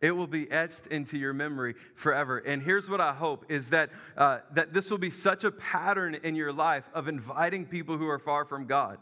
It 0.00 0.12
will 0.12 0.28
be 0.28 0.50
etched 0.50 0.86
into 0.88 1.18
your 1.18 1.32
memory 1.32 1.74
forever. 1.96 2.38
And 2.38 2.62
here's 2.62 2.88
what 2.88 3.00
I 3.00 3.12
hope 3.12 3.46
is 3.48 3.70
that, 3.70 3.90
uh, 4.16 4.38
that 4.52 4.72
this 4.72 4.90
will 4.90 4.98
be 4.98 5.10
such 5.10 5.44
a 5.44 5.50
pattern 5.50 6.14
in 6.14 6.36
your 6.36 6.52
life 6.52 6.88
of 6.94 7.08
inviting 7.08 7.66
people 7.66 7.98
who 7.98 8.08
are 8.08 8.18
far 8.18 8.44
from 8.44 8.66
God 8.66 8.98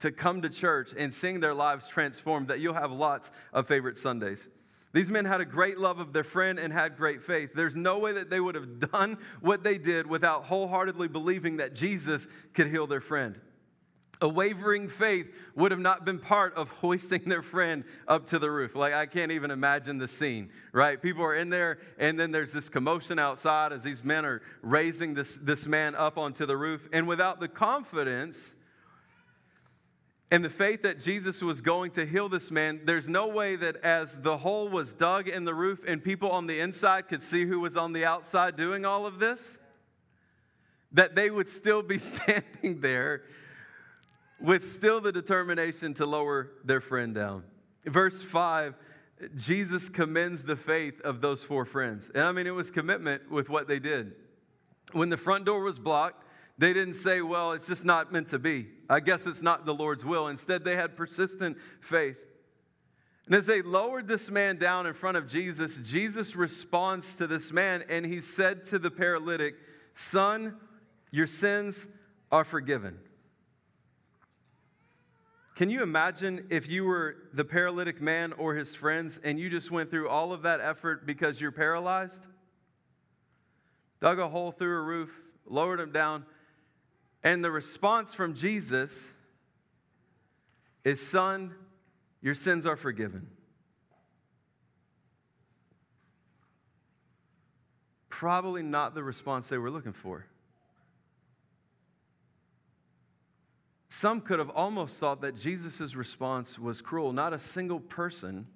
to 0.00 0.10
come 0.10 0.42
to 0.42 0.50
church 0.50 0.92
and 0.96 1.14
seeing 1.14 1.40
their 1.40 1.54
lives 1.54 1.86
transformed 1.86 2.48
that 2.48 2.60
you'll 2.60 2.74
have 2.74 2.90
lots 2.90 3.30
of 3.52 3.68
favorite 3.68 3.96
Sundays. 3.96 4.48
These 4.92 5.10
men 5.10 5.24
had 5.24 5.40
a 5.40 5.44
great 5.44 5.78
love 5.78 5.98
of 5.98 6.12
their 6.12 6.24
friend 6.24 6.58
and 6.58 6.72
had 6.72 6.96
great 6.96 7.22
faith. 7.22 7.52
There's 7.54 7.74
no 7.74 7.98
way 7.98 8.12
that 8.12 8.30
they 8.30 8.38
would 8.38 8.54
have 8.54 8.78
done 8.92 9.18
what 9.40 9.64
they 9.64 9.78
did 9.78 10.06
without 10.06 10.44
wholeheartedly 10.44 11.08
believing 11.08 11.56
that 11.56 11.74
Jesus 11.74 12.28
could 12.52 12.68
heal 12.68 12.86
their 12.86 13.00
friend. 13.00 13.40
A 14.20 14.28
wavering 14.28 14.88
faith 14.88 15.26
would 15.56 15.72
have 15.72 15.80
not 15.80 16.04
been 16.04 16.18
part 16.18 16.54
of 16.54 16.68
hoisting 16.68 17.22
their 17.24 17.42
friend 17.42 17.84
up 18.06 18.26
to 18.26 18.38
the 18.38 18.50
roof. 18.50 18.74
Like, 18.76 18.94
I 18.94 19.06
can't 19.06 19.32
even 19.32 19.50
imagine 19.50 19.98
the 19.98 20.06
scene, 20.06 20.50
right? 20.72 21.00
People 21.00 21.24
are 21.24 21.34
in 21.34 21.50
there, 21.50 21.78
and 21.98 22.18
then 22.18 22.30
there's 22.30 22.52
this 22.52 22.68
commotion 22.68 23.18
outside 23.18 23.72
as 23.72 23.82
these 23.82 24.04
men 24.04 24.24
are 24.24 24.40
raising 24.62 25.14
this, 25.14 25.36
this 25.42 25.66
man 25.66 25.94
up 25.94 26.16
onto 26.16 26.46
the 26.46 26.56
roof. 26.56 26.88
And 26.92 27.08
without 27.08 27.40
the 27.40 27.48
confidence 27.48 28.54
and 30.30 30.44
the 30.44 30.50
faith 30.50 30.82
that 30.82 31.00
Jesus 31.00 31.42
was 31.42 31.60
going 31.60 31.90
to 31.92 32.06
heal 32.06 32.28
this 32.28 32.50
man, 32.50 32.80
there's 32.84 33.08
no 33.08 33.26
way 33.26 33.56
that 33.56 33.76
as 33.84 34.16
the 34.16 34.38
hole 34.38 34.68
was 34.68 34.92
dug 34.92 35.28
in 35.28 35.44
the 35.44 35.54
roof 35.54 35.80
and 35.86 36.02
people 36.02 36.30
on 36.30 36.46
the 36.46 36.60
inside 36.60 37.08
could 37.08 37.22
see 37.22 37.46
who 37.46 37.60
was 37.60 37.76
on 37.76 37.92
the 37.92 38.04
outside 38.04 38.56
doing 38.56 38.84
all 38.84 39.06
of 39.06 39.18
this, 39.18 39.58
that 40.92 41.16
they 41.16 41.30
would 41.30 41.48
still 41.48 41.82
be 41.82 41.98
standing 41.98 42.80
there 42.80 43.22
with 44.44 44.70
still 44.70 45.00
the 45.00 45.10
determination 45.10 45.94
to 45.94 46.06
lower 46.06 46.50
their 46.64 46.80
friend 46.80 47.14
down. 47.14 47.44
Verse 47.86 48.22
5, 48.22 48.74
Jesus 49.36 49.88
commends 49.88 50.42
the 50.42 50.56
faith 50.56 51.00
of 51.00 51.20
those 51.20 51.42
four 51.42 51.64
friends. 51.64 52.10
And 52.14 52.24
I 52.24 52.32
mean, 52.32 52.46
it 52.46 52.50
was 52.50 52.70
commitment 52.70 53.30
with 53.30 53.48
what 53.48 53.68
they 53.68 53.78
did. 53.78 54.12
When 54.92 55.08
the 55.08 55.16
front 55.16 55.46
door 55.46 55.60
was 55.60 55.78
blocked, 55.78 56.24
They 56.56 56.72
didn't 56.72 56.94
say, 56.94 57.20
well, 57.20 57.52
it's 57.52 57.66
just 57.66 57.84
not 57.84 58.12
meant 58.12 58.28
to 58.28 58.38
be. 58.38 58.68
I 58.88 59.00
guess 59.00 59.26
it's 59.26 59.42
not 59.42 59.66
the 59.66 59.74
Lord's 59.74 60.04
will. 60.04 60.28
Instead, 60.28 60.64
they 60.64 60.76
had 60.76 60.96
persistent 60.96 61.56
faith. 61.80 62.22
And 63.26 63.34
as 63.34 63.46
they 63.46 63.62
lowered 63.62 64.06
this 64.06 64.30
man 64.30 64.58
down 64.58 64.86
in 64.86 64.94
front 64.94 65.16
of 65.16 65.26
Jesus, 65.26 65.78
Jesus 65.78 66.36
responds 66.36 67.16
to 67.16 67.26
this 67.26 67.50
man 67.50 67.82
and 67.88 68.04
he 68.04 68.20
said 68.20 68.66
to 68.66 68.78
the 68.78 68.90
paralytic, 68.90 69.54
Son, 69.94 70.56
your 71.10 71.26
sins 71.26 71.86
are 72.30 72.44
forgiven. 72.44 72.98
Can 75.54 75.70
you 75.70 75.82
imagine 75.82 76.46
if 76.50 76.68
you 76.68 76.84
were 76.84 77.16
the 77.32 77.44
paralytic 77.44 78.00
man 78.00 78.32
or 78.32 78.54
his 78.54 78.74
friends 78.74 79.20
and 79.22 79.38
you 79.38 79.48
just 79.48 79.70
went 79.70 79.90
through 79.90 80.08
all 80.08 80.32
of 80.32 80.42
that 80.42 80.60
effort 80.60 81.06
because 81.06 81.40
you're 81.40 81.52
paralyzed? 81.52 82.26
Dug 84.00 84.18
a 84.18 84.28
hole 84.28 84.50
through 84.50 84.76
a 84.76 84.82
roof, 84.82 85.10
lowered 85.46 85.78
him 85.78 85.92
down, 85.92 86.26
and 87.22 87.42
the 87.42 87.50
response 87.50 88.12
from 88.12 88.34
Jesus 88.34 89.10
is 90.82 91.00
Son, 91.00 91.54
your 92.20 92.34
sins 92.34 92.66
are 92.66 92.76
forgiven. 92.76 93.28
Probably 98.08 98.62
not 98.62 98.94
the 98.94 99.02
response 99.02 99.48
they 99.48 99.58
were 99.58 99.70
looking 99.70 99.92
for. 99.92 100.26
Some 104.04 104.20
could 104.20 104.38
have 104.38 104.50
almost 104.50 104.98
thought 104.98 105.22
that 105.22 105.34
Jesus' 105.34 105.94
response 105.94 106.58
was 106.58 106.82
cruel. 106.82 107.14
Not 107.14 107.32
a 107.32 107.38
single 107.38 107.80
person 107.80 108.46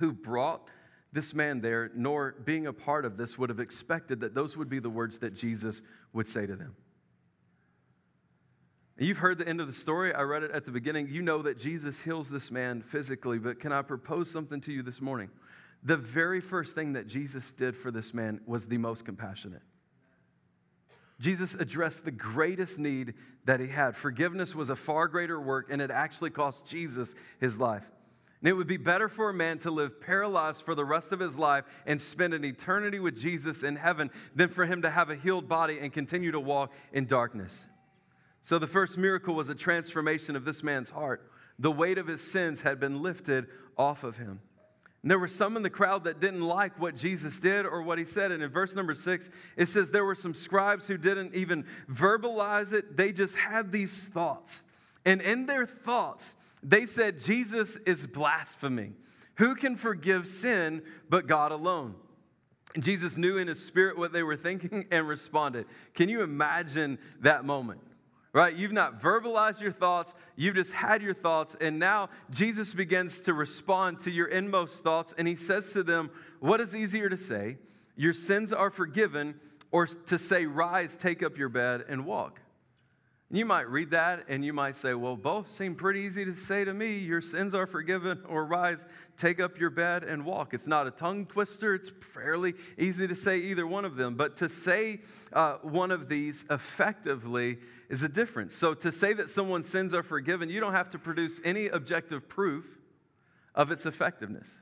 who 0.00 0.10
brought 0.10 0.66
this 1.12 1.34
man 1.34 1.60
there, 1.60 1.92
nor 1.94 2.32
being 2.44 2.66
a 2.66 2.72
part 2.72 3.04
of 3.04 3.16
this, 3.16 3.38
would 3.38 3.48
have 3.48 3.60
expected 3.60 4.18
that 4.22 4.34
those 4.34 4.56
would 4.56 4.68
be 4.68 4.80
the 4.80 4.90
words 4.90 5.18
that 5.18 5.34
Jesus 5.34 5.82
would 6.12 6.26
say 6.26 6.46
to 6.46 6.56
them. 6.56 6.74
You've 8.98 9.18
heard 9.18 9.38
the 9.38 9.46
end 9.46 9.60
of 9.60 9.68
the 9.68 9.72
story. 9.72 10.12
I 10.12 10.22
read 10.22 10.42
it 10.42 10.50
at 10.50 10.64
the 10.64 10.72
beginning. 10.72 11.06
You 11.10 11.22
know 11.22 11.42
that 11.42 11.60
Jesus 11.60 12.00
heals 12.00 12.28
this 12.28 12.50
man 12.50 12.82
physically, 12.82 13.38
but 13.38 13.60
can 13.60 13.70
I 13.70 13.82
propose 13.82 14.28
something 14.28 14.60
to 14.62 14.72
you 14.72 14.82
this 14.82 15.00
morning? 15.00 15.30
The 15.84 15.96
very 15.96 16.40
first 16.40 16.74
thing 16.74 16.94
that 16.94 17.06
Jesus 17.06 17.52
did 17.52 17.76
for 17.76 17.92
this 17.92 18.12
man 18.12 18.40
was 18.46 18.66
the 18.66 18.78
most 18.78 19.04
compassionate. 19.04 19.62
Jesus 21.18 21.54
addressed 21.54 22.04
the 22.04 22.10
greatest 22.10 22.78
need 22.78 23.14
that 23.46 23.60
he 23.60 23.68
had. 23.68 23.96
Forgiveness 23.96 24.54
was 24.54 24.68
a 24.68 24.76
far 24.76 25.08
greater 25.08 25.40
work, 25.40 25.68
and 25.70 25.80
it 25.80 25.90
actually 25.90 26.30
cost 26.30 26.66
Jesus 26.66 27.14
his 27.40 27.58
life. 27.58 27.84
And 28.40 28.48
it 28.48 28.52
would 28.52 28.66
be 28.66 28.76
better 28.76 29.08
for 29.08 29.30
a 29.30 29.34
man 29.34 29.58
to 29.60 29.70
live 29.70 30.00
paralyzed 30.00 30.62
for 30.62 30.74
the 30.74 30.84
rest 30.84 31.12
of 31.12 31.20
his 31.20 31.36
life 31.36 31.64
and 31.86 31.98
spend 31.98 32.34
an 32.34 32.44
eternity 32.44 33.00
with 33.00 33.18
Jesus 33.18 33.62
in 33.62 33.76
heaven 33.76 34.10
than 34.34 34.50
for 34.50 34.66
him 34.66 34.82
to 34.82 34.90
have 34.90 35.08
a 35.08 35.16
healed 35.16 35.48
body 35.48 35.78
and 35.78 35.92
continue 35.92 36.32
to 36.32 36.40
walk 36.40 36.70
in 36.92 37.06
darkness. 37.06 37.64
So 38.42 38.58
the 38.58 38.66
first 38.66 38.98
miracle 38.98 39.34
was 39.34 39.48
a 39.48 39.54
transformation 39.54 40.36
of 40.36 40.44
this 40.44 40.62
man's 40.62 40.90
heart. 40.90 41.30
The 41.58 41.72
weight 41.72 41.96
of 41.96 42.06
his 42.06 42.20
sins 42.20 42.60
had 42.60 42.78
been 42.78 43.02
lifted 43.02 43.46
off 43.78 44.04
of 44.04 44.18
him. 44.18 44.40
And 45.06 45.10
there 45.12 45.20
were 45.20 45.28
some 45.28 45.56
in 45.56 45.62
the 45.62 45.70
crowd 45.70 46.02
that 46.02 46.18
didn't 46.18 46.40
like 46.40 46.80
what 46.80 46.96
Jesus 46.96 47.38
did 47.38 47.64
or 47.64 47.80
what 47.80 47.96
he 47.96 48.04
said. 48.04 48.32
And 48.32 48.42
in 48.42 48.50
verse 48.50 48.74
number 48.74 48.92
six, 48.92 49.30
it 49.56 49.66
says 49.66 49.92
there 49.92 50.04
were 50.04 50.16
some 50.16 50.34
scribes 50.34 50.88
who 50.88 50.98
didn't 50.98 51.32
even 51.32 51.64
verbalize 51.88 52.72
it, 52.72 52.96
they 52.96 53.12
just 53.12 53.36
had 53.36 53.70
these 53.70 54.02
thoughts. 54.02 54.62
And 55.04 55.22
in 55.22 55.46
their 55.46 55.64
thoughts, 55.64 56.34
they 56.60 56.86
said, 56.86 57.20
Jesus 57.20 57.78
is 57.86 58.04
blaspheming. 58.04 58.96
Who 59.36 59.54
can 59.54 59.76
forgive 59.76 60.26
sin 60.26 60.82
but 61.08 61.28
God 61.28 61.52
alone? 61.52 61.94
And 62.74 62.82
Jesus 62.82 63.16
knew 63.16 63.38
in 63.38 63.46
his 63.46 63.64
spirit 63.64 63.96
what 63.96 64.12
they 64.12 64.24
were 64.24 64.36
thinking 64.36 64.86
and 64.90 65.06
responded. 65.06 65.66
Can 65.94 66.08
you 66.08 66.22
imagine 66.22 66.98
that 67.20 67.44
moment? 67.44 67.80
Right? 68.36 68.54
You've 68.54 68.70
not 68.70 69.00
verbalized 69.00 69.62
your 69.62 69.72
thoughts, 69.72 70.12
you've 70.36 70.56
just 70.56 70.70
had 70.70 71.00
your 71.00 71.14
thoughts, 71.14 71.56
and 71.58 71.78
now 71.78 72.10
Jesus 72.30 72.74
begins 72.74 73.22
to 73.22 73.32
respond 73.32 74.00
to 74.00 74.10
your 74.10 74.26
inmost 74.26 74.82
thoughts, 74.82 75.14
and 75.16 75.26
he 75.26 75.34
says 75.34 75.72
to 75.72 75.82
them, 75.82 76.10
What 76.40 76.60
is 76.60 76.76
easier 76.76 77.08
to 77.08 77.16
say? 77.16 77.56
Your 77.96 78.12
sins 78.12 78.52
are 78.52 78.68
forgiven, 78.68 79.36
or 79.70 79.86
to 79.86 80.18
say, 80.18 80.44
Rise, 80.44 80.96
take 80.96 81.22
up 81.22 81.38
your 81.38 81.48
bed, 81.48 81.86
and 81.88 82.04
walk? 82.04 82.42
You 83.28 83.44
might 83.44 83.68
read 83.68 83.90
that 83.90 84.26
and 84.28 84.44
you 84.44 84.52
might 84.52 84.76
say, 84.76 84.94
well, 84.94 85.16
both 85.16 85.50
seem 85.50 85.74
pretty 85.74 86.00
easy 86.00 86.24
to 86.24 86.34
say 86.36 86.64
to 86.64 86.72
me. 86.72 86.98
Your 86.98 87.20
sins 87.20 87.54
are 87.54 87.66
forgiven, 87.66 88.22
or 88.28 88.44
rise, 88.44 88.86
take 89.18 89.40
up 89.40 89.58
your 89.58 89.70
bed 89.70 90.04
and 90.04 90.24
walk. 90.24 90.54
It's 90.54 90.68
not 90.68 90.86
a 90.86 90.92
tongue 90.92 91.26
twister. 91.26 91.74
It's 91.74 91.90
fairly 92.14 92.54
easy 92.78 93.08
to 93.08 93.16
say 93.16 93.38
either 93.38 93.66
one 93.66 93.84
of 93.84 93.96
them. 93.96 94.14
But 94.14 94.36
to 94.36 94.48
say 94.48 95.00
uh, 95.32 95.56
one 95.62 95.90
of 95.90 96.08
these 96.08 96.44
effectively 96.50 97.58
is 97.88 98.02
a 98.02 98.08
difference. 98.08 98.54
So 98.54 98.74
to 98.74 98.92
say 98.92 99.12
that 99.14 99.28
someone's 99.28 99.68
sins 99.68 99.92
are 99.92 100.04
forgiven, 100.04 100.48
you 100.48 100.60
don't 100.60 100.74
have 100.74 100.90
to 100.90 100.98
produce 100.98 101.40
any 101.44 101.66
objective 101.66 102.28
proof 102.28 102.78
of 103.56 103.72
its 103.72 103.86
effectiveness. 103.86 104.60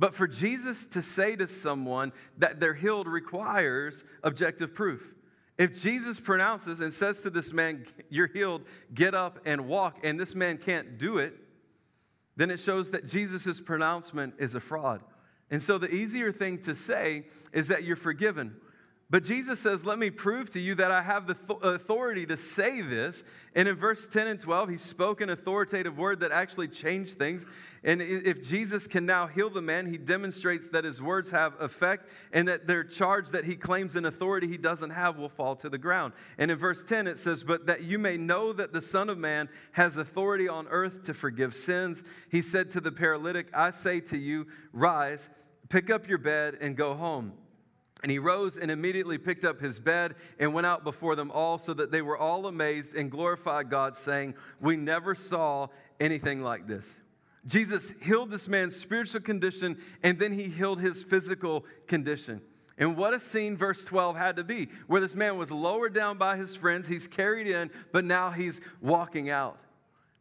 But 0.00 0.16
for 0.16 0.26
Jesus 0.26 0.84
to 0.86 1.02
say 1.02 1.36
to 1.36 1.46
someone 1.46 2.12
that 2.38 2.58
they're 2.58 2.74
healed 2.74 3.06
requires 3.06 4.04
objective 4.24 4.74
proof. 4.74 5.14
If 5.58 5.82
Jesus 5.82 6.20
pronounces 6.20 6.80
and 6.80 6.92
says 6.92 7.20
to 7.22 7.30
this 7.30 7.52
man, 7.52 7.84
You're 8.08 8.28
healed, 8.28 8.62
get 8.94 9.14
up 9.14 9.40
and 9.44 9.66
walk, 9.66 9.98
and 10.04 10.18
this 10.18 10.34
man 10.34 10.56
can't 10.56 10.98
do 10.98 11.18
it, 11.18 11.34
then 12.36 12.50
it 12.50 12.60
shows 12.60 12.90
that 12.90 13.06
Jesus' 13.06 13.60
pronouncement 13.60 14.34
is 14.38 14.54
a 14.54 14.60
fraud. 14.60 15.02
And 15.50 15.60
so 15.60 15.76
the 15.76 15.92
easier 15.92 16.30
thing 16.30 16.58
to 16.58 16.74
say 16.74 17.26
is 17.52 17.68
that 17.68 17.82
you're 17.82 17.96
forgiven. 17.96 18.56
But 19.10 19.24
Jesus 19.24 19.58
says, 19.58 19.86
Let 19.86 19.98
me 19.98 20.10
prove 20.10 20.50
to 20.50 20.60
you 20.60 20.74
that 20.74 20.90
I 20.90 21.00
have 21.00 21.26
the 21.26 21.36
authority 21.62 22.26
to 22.26 22.36
say 22.36 22.82
this. 22.82 23.24
And 23.54 23.66
in 23.66 23.74
verse 23.74 24.06
10 24.06 24.26
and 24.26 24.38
12, 24.38 24.68
he 24.68 24.76
spoke 24.76 25.22
an 25.22 25.30
authoritative 25.30 25.96
word 25.96 26.20
that 26.20 26.30
actually 26.30 26.68
changed 26.68 27.16
things. 27.16 27.46
And 27.82 28.02
if 28.02 28.46
Jesus 28.46 28.86
can 28.86 29.06
now 29.06 29.26
heal 29.26 29.48
the 29.48 29.62
man, 29.62 29.90
he 29.90 29.96
demonstrates 29.96 30.68
that 30.70 30.84
his 30.84 31.00
words 31.00 31.30
have 31.30 31.58
effect 31.58 32.10
and 32.34 32.48
that 32.48 32.66
their 32.66 32.84
charge 32.84 33.30
that 33.30 33.44
he 33.44 33.56
claims 33.56 33.96
an 33.96 34.04
authority 34.04 34.46
he 34.46 34.58
doesn't 34.58 34.90
have 34.90 35.16
will 35.16 35.30
fall 35.30 35.56
to 35.56 35.70
the 35.70 35.78
ground. 35.78 36.12
And 36.36 36.50
in 36.50 36.58
verse 36.58 36.82
10, 36.82 37.06
it 37.06 37.18
says, 37.18 37.42
But 37.42 37.64
that 37.64 37.84
you 37.84 37.98
may 37.98 38.18
know 38.18 38.52
that 38.52 38.74
the 38.74 38.82
Son 38.82 39.08
of 39.08 39.16
Man 39.16 39.48
has 39.72 39.96
authority 39.96 40.48
on 40.48 40.68
earth 40.68 41.04
to 41.04 41.14
forgive 41.14 41.56
sins, 41.56 42.04
he 42.30 42.42
said 42.42 42.70
to 42.72 42.80
the 42.80 42.92
paralytic, 42.92 43.46
I 43.54 43.70
say 43.70 44.00
to 44.00 44.18
you, 44.18 44.48
rise, 44.74 45.30
pick 45.70 45.88
up 45.88 46.06
your 46.06 46.18
bed, 46.18 46.58
and 46.60 46.76
go 46.76 46.92
home. 46.92 47.32
And 48.02 48.12
he 48.12 48.18
rose 48.18 48.56
and 48.56 48.70
immediately 48.70 49.18
picked 49.18 49.44
up 49.44 49.60
his 49.60 49.80
bed 49.80 50.14
and 50.38 50.54
went 50.54 50.66
out 50.66 50.84
before 50.84 51.16
them 51.16 51.30
all, 51.32 51.58
so 51.58 51.74
that 51.74 51.90
they 51.90 52.02
were 52.02 52.16
all 52.16 52.46
amazed 52.46 52.94
and 52.94 53.10
glorified 53.10 53.70
God, 53.70 53.96
saying, 53.96 54.34
We 54.60 54.76
never 54.76 55.14
saw 55.14 55.68
anything 55.98 56.42
like 56.42 56.66
this. 56.66 56.98
Jesus 57.46 57.94
healed 58.02 58.30
this 58.30 58.46
man's 58.46 58.76
spiritual 58.76 59.22
condition, 59.22 59.78
and 60.02 60.18
then 60.18 60.32
he 60.32 60.44
healed 60.44 60.80
his 60.80 61.02
physical 61.02 61.64
condition. 61.86 62.40
And 62.76 62.96
what 62.96 63.14
a 63.14 63.20
scene 63.20 63.56
verse 63.56 63.84
12 63.84 64.16
had 64.16 64.36
to 64.36 64.44
be, 64.44 64.68
where 64.86 65.00
this 65.00 65.14
man 65.14 65.36
was 65.36 65.50
lowered 65.50 65.94
down 65.94 66.18
by 66.18 66.36
his 66.36 66.54
friends, 66.54 66.86
he's 66.86 67.08
carried 67.08 67.48
in, 67.48 67.70
but 67.92 68.04
now 68.04 68.30
he's 68.30 68.60
walking 68.80 69.30
out. 69.30 69.58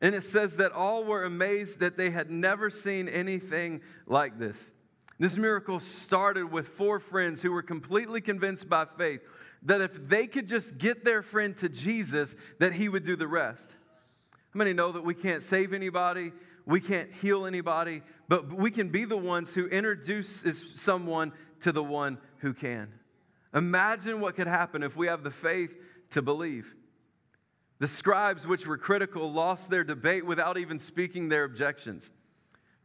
And 0.01 0.15
it 0.15 0.23
says 0.23 0.55
that 0.57 0.71
all 0.71 1.03
were 1.03 1.23
amazed 1.23 1.79
that 1.79 1.97
they 1.97 2.09
had 2.09 2.31
never 2.31 2.69
seen 2.69 3.07
anything 3.07 3.81
like 4.07 4.39
this. 4.39 4.69
This 5.19 5.37
miracle 5.37 5.79
started 5.79 6.51
with 6.51 6.67
four 6.67 6.99
friends 6.99 7.41
who 7.41 7.51
were 7.51 7.63
completely 7.63 8.21
convinced 8.21 8.69
by 8.69 8.85
faith 8.85 9.21
that 9.63 9.81
if 9.81 10.07
they 10.07 10.27
could 10.27 10.47
just 10.47 10.77
get 10.77 11.03
their 11.03 11.23
friend 11.23 11.57
to 11.57 11.69
Jesus, 11.69 12.35
that 12.59 12.73
he 12.73 12.87
would 12.87 13.03
do 13.03 13.15
the 13.15 13.27
rest. 13.27 13.69
How 14.53 14.57
many 14.59 14.73
know 14.73 14.91
that 14.91 15.03
we 15.03 15.15
can't 15.15 15.41
save 15.41 15.73
anybody, 15.73 16.31
we 16.65 16.79
can't 16.79 17.11
heal 17.11 17.45
anybody, 17.45 18.03
but 18.27 18.53
we 18.53 18.69
can 18.69 18.89
be 18.89 19.05
the 19.05 19.17
ones 19.17 19.53
who 19.53 19.65
introduce 19.67 20.45
someone 20.75 21.33
to 21.61 21.71
the 21.71 21.83
one 21.83 22.19
who 22.39 22.53
can? 22.53 22.89
Imagine 23.53 24.19
what 24.19 24.35
could 24.35 24.47
happen 24.47 24.83
if 24.83 24.95
we 24.95 25.07
have 25.07 25.23
the 25.23 25.31
faith 25.31 25.75
to 26.11 26.21
believe. 26.21 26.75
The 27.79 27.87
scribes, 27.87 28.45
which 28.45 28.67
were 28.67 28.77
critical, 28.77 29.31
lost 29.31 29.69
their 29.69 29.83
debate 29.83 30.25
without 30.25 30.57
even 30.57 30.77
speaking 30.79 31.29
their 31.29 31.43
objections. 31.43 32.11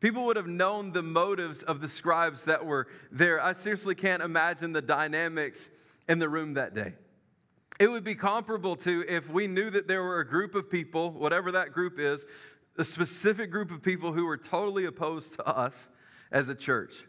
People 0.03 0.27
would 0.27 0.37
have 0.37 0.49
known 0.49 0.91
the 0.91 1.01
motives 1.01 1.63
of 1.63 1.81
the 1.81 1.89
scribes 1.89 2.47
that 2.47 2.67
were 2.67 2.89
there. 3.13 3.41
I 3.41 3.53
seriously 3.53 3.95
can't 3.95 4.21
imagine 4.21 4.73
the 4.73 4.83
dynamics 4.83 5.71
in 6.09 6.19
the 6.19 6.29
room 6.29 6.55
that 6.55 6.75
day. 6.75 6.95
It 7.79 7.87
would 7.87 8.03
be 8.03 8.17
comparable 8.17 8.75
to 8.79 9.05
if 9.07 9.31
we 9.31 9.47
knew 9.47 9.71
that 9.71 9.87
there 9.87 10.03
were 10.03 10.19
a 10.19 10.27
group 10.27 10.57
of 10.57 10.69
people, 10.69 11.13
whatever 11.13 11.53
that 11.53 11.73
group 11.73 12.01
is, 12.01 12.27
a 12.77 12.85
specific 12.85 13.53
group 13.53 13.71
of 13.71 13.81
people 13.81 14.13
who 14.13 14.27
were 14.27 14.37
totally 14.37 14.87
opposed 14.87 15.35
to 15.35 15.47
us 15.47 15.89
as 16.33 16.49
a 16.49 16.55
church. 16.57 17.05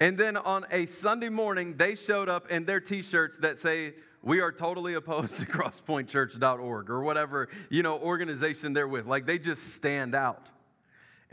And 0.00 0.18
then 0.18 0.36
on 0.36 0.66
a 0.72 0.86
Sunday 0.86 1.28
morning, 1.28 1.76
they 1.76 1.94
showed 1.94 2.28
up 2.28 2.50
in 2.50 2.64
their 2.64 2.80
t 2.80 3.02
shirts 3.02 3.38
that 3.38 3.60
say, 3.60 3.94
we 4.22 4.40
are 4.40 4.50
totally 4.50 4.94
opposed 4.94 5.38
to 5.38 5.46
crosspointchurch.org 5.46 6.90
or 6.90 7.02
whatever, 7.04 7.48
you 7.70 7.84
know, 7.84 7.96
organization 8.00 8.72
they're 8.72 8.88
with. 8.88 9.06
Like 9.06 9.24
they 9.24 9.38
just 9.38 9.74
stand 9.74 10.16
out. 10.16 10.48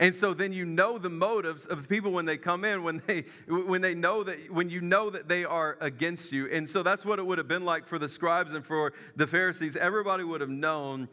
And 0.00 0.14
so 0.14 0.32
then 0.32 0.54
you 0.54 0.64
know 0.64 0.96
the 0.96 1.10
motives 1.10 1.66
of 1.66 1.82
the 1.82 1.88
people 1.88 2.10
when 2.10 2.24
they 2.24 2.38
come 2.38 2.64
in, 2.64 2.82
when 2.82 3.02
they 3.06 3.26
when 3.46 3.82
they 3.82 3.94
know 3.94 4.24
that 4.24 4.50
when 4.50 4.70
you 4.70 4.80
know 4.80 5.10
that 5.10 5.28
they 5.28 5.44
are 5.44 5.76
against 5.80 6.32
you. 6.32 6.48
And 6.50 6.68
so 6.68 6.82
that's 6.82 7.04
what 7.04 7.18
it 7.18 7.26
would 7.26 7.36
have 7.36 7.48
been 7.48 7.66
like 7.66 7.86
for 7.86 7.98
the 7.98 8.08
scribes 8.08 8.54
and 8.54 8.64
for 8.64 8.94
the 9.14 9.26
Pharisees. 9.26 9.76
Everybody 9.76 10.24
would 10.24 10.40
have 10.40 10.50
known 10.50 11.08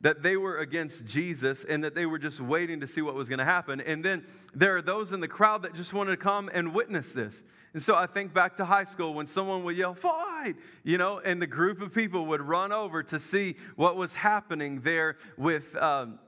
that 0.00 0.22
they 0.22 0.36
were 0.36 0.58
against 0.58 1.04
Jesus 1.04 1.62
and 1.62 1.84
that 1.84 1.94
they 1.94 2.06
were 2.06 2.18
just 2.18 2.40
waiting 2.40 2.80
to 2.80 2.88
see 2.88 3.02
what 3.02 3.14
was 3.14 3.28
going 3.28 3.38
to 3.38 3.44
happen. 3.44 3.82
And 3.82 4.02
then 4.02 4.24
there 4.54 4.76
are 4.78 4.82
those 4.82 5.12
in 5.12 5.20
the 5.20 5.28
crowd 5.28 5.62
that 5.62 5.74
just 5.74 5.92
wanted 5.92 6.12
to 6.12 6.16
come 6.16 6.50
and 6.52 6.74
witness 6.74 7.12
this. 7.12 7.44
And 7.74 7.82
so 7.82 7.94
I 7.94 8.06
think 8.06 8.32
back 8.32 8.56
to 8.56 8.64
high 8.64 8.84
school 8.84 9.12
when 9.14 9.26
someone 9.26 9.62
would 9.64 9.76
yell, 9.76 9.94
fight, 9.94 10.56
you 10.84 10.98
know, 10.98 11.20
and 11.20 11.40
the 11.40 11.46
group 11.46 11.82
of 11.82 11.94
people 11.94 12.26
would 12.26 12.40
run 12.40 12.72
over 12.72 13.02
to 13.04 13.20
see 13.20 13.56
what 13.76 13.96
was 13.96 14.14
happening 14.14 14.80
there 14.80 15.18
with. 15.36 15.76
Um, 15.76 16.18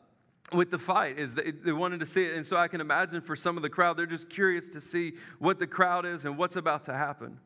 with 0.53 0.71
the 0.71 0.79
fight 0.79 1.19
is 1.19 1.35
they, 1.35 1.73
wanted 1.73 2.01
to 2.01 2.07
see 2.07 2.25
it. 2.25 2.35
And 2.35 2.45
so 2.45 2.57
i 2.57 2.69
can 2.69 2.81
imagine 2.81 3.21
for 3.21 3.37
some 3.37 3.57
of 3.57 3.63
the 3.63 3.71
crowd 3.71 3.97
they're 3.97 4.07
just 4.07 4.29
curious 4.29 4.69
to 4.71 4.81
see 4.81 5.15
what 5.39 5.59
the 5.59 5.67
crowd 5.67 6.05
is 6.05 6.25
and 6.25 6.37
what's 6.37 6.57
about 6.57 6.85
to 6.85 6.93
happen. 6.93 7.39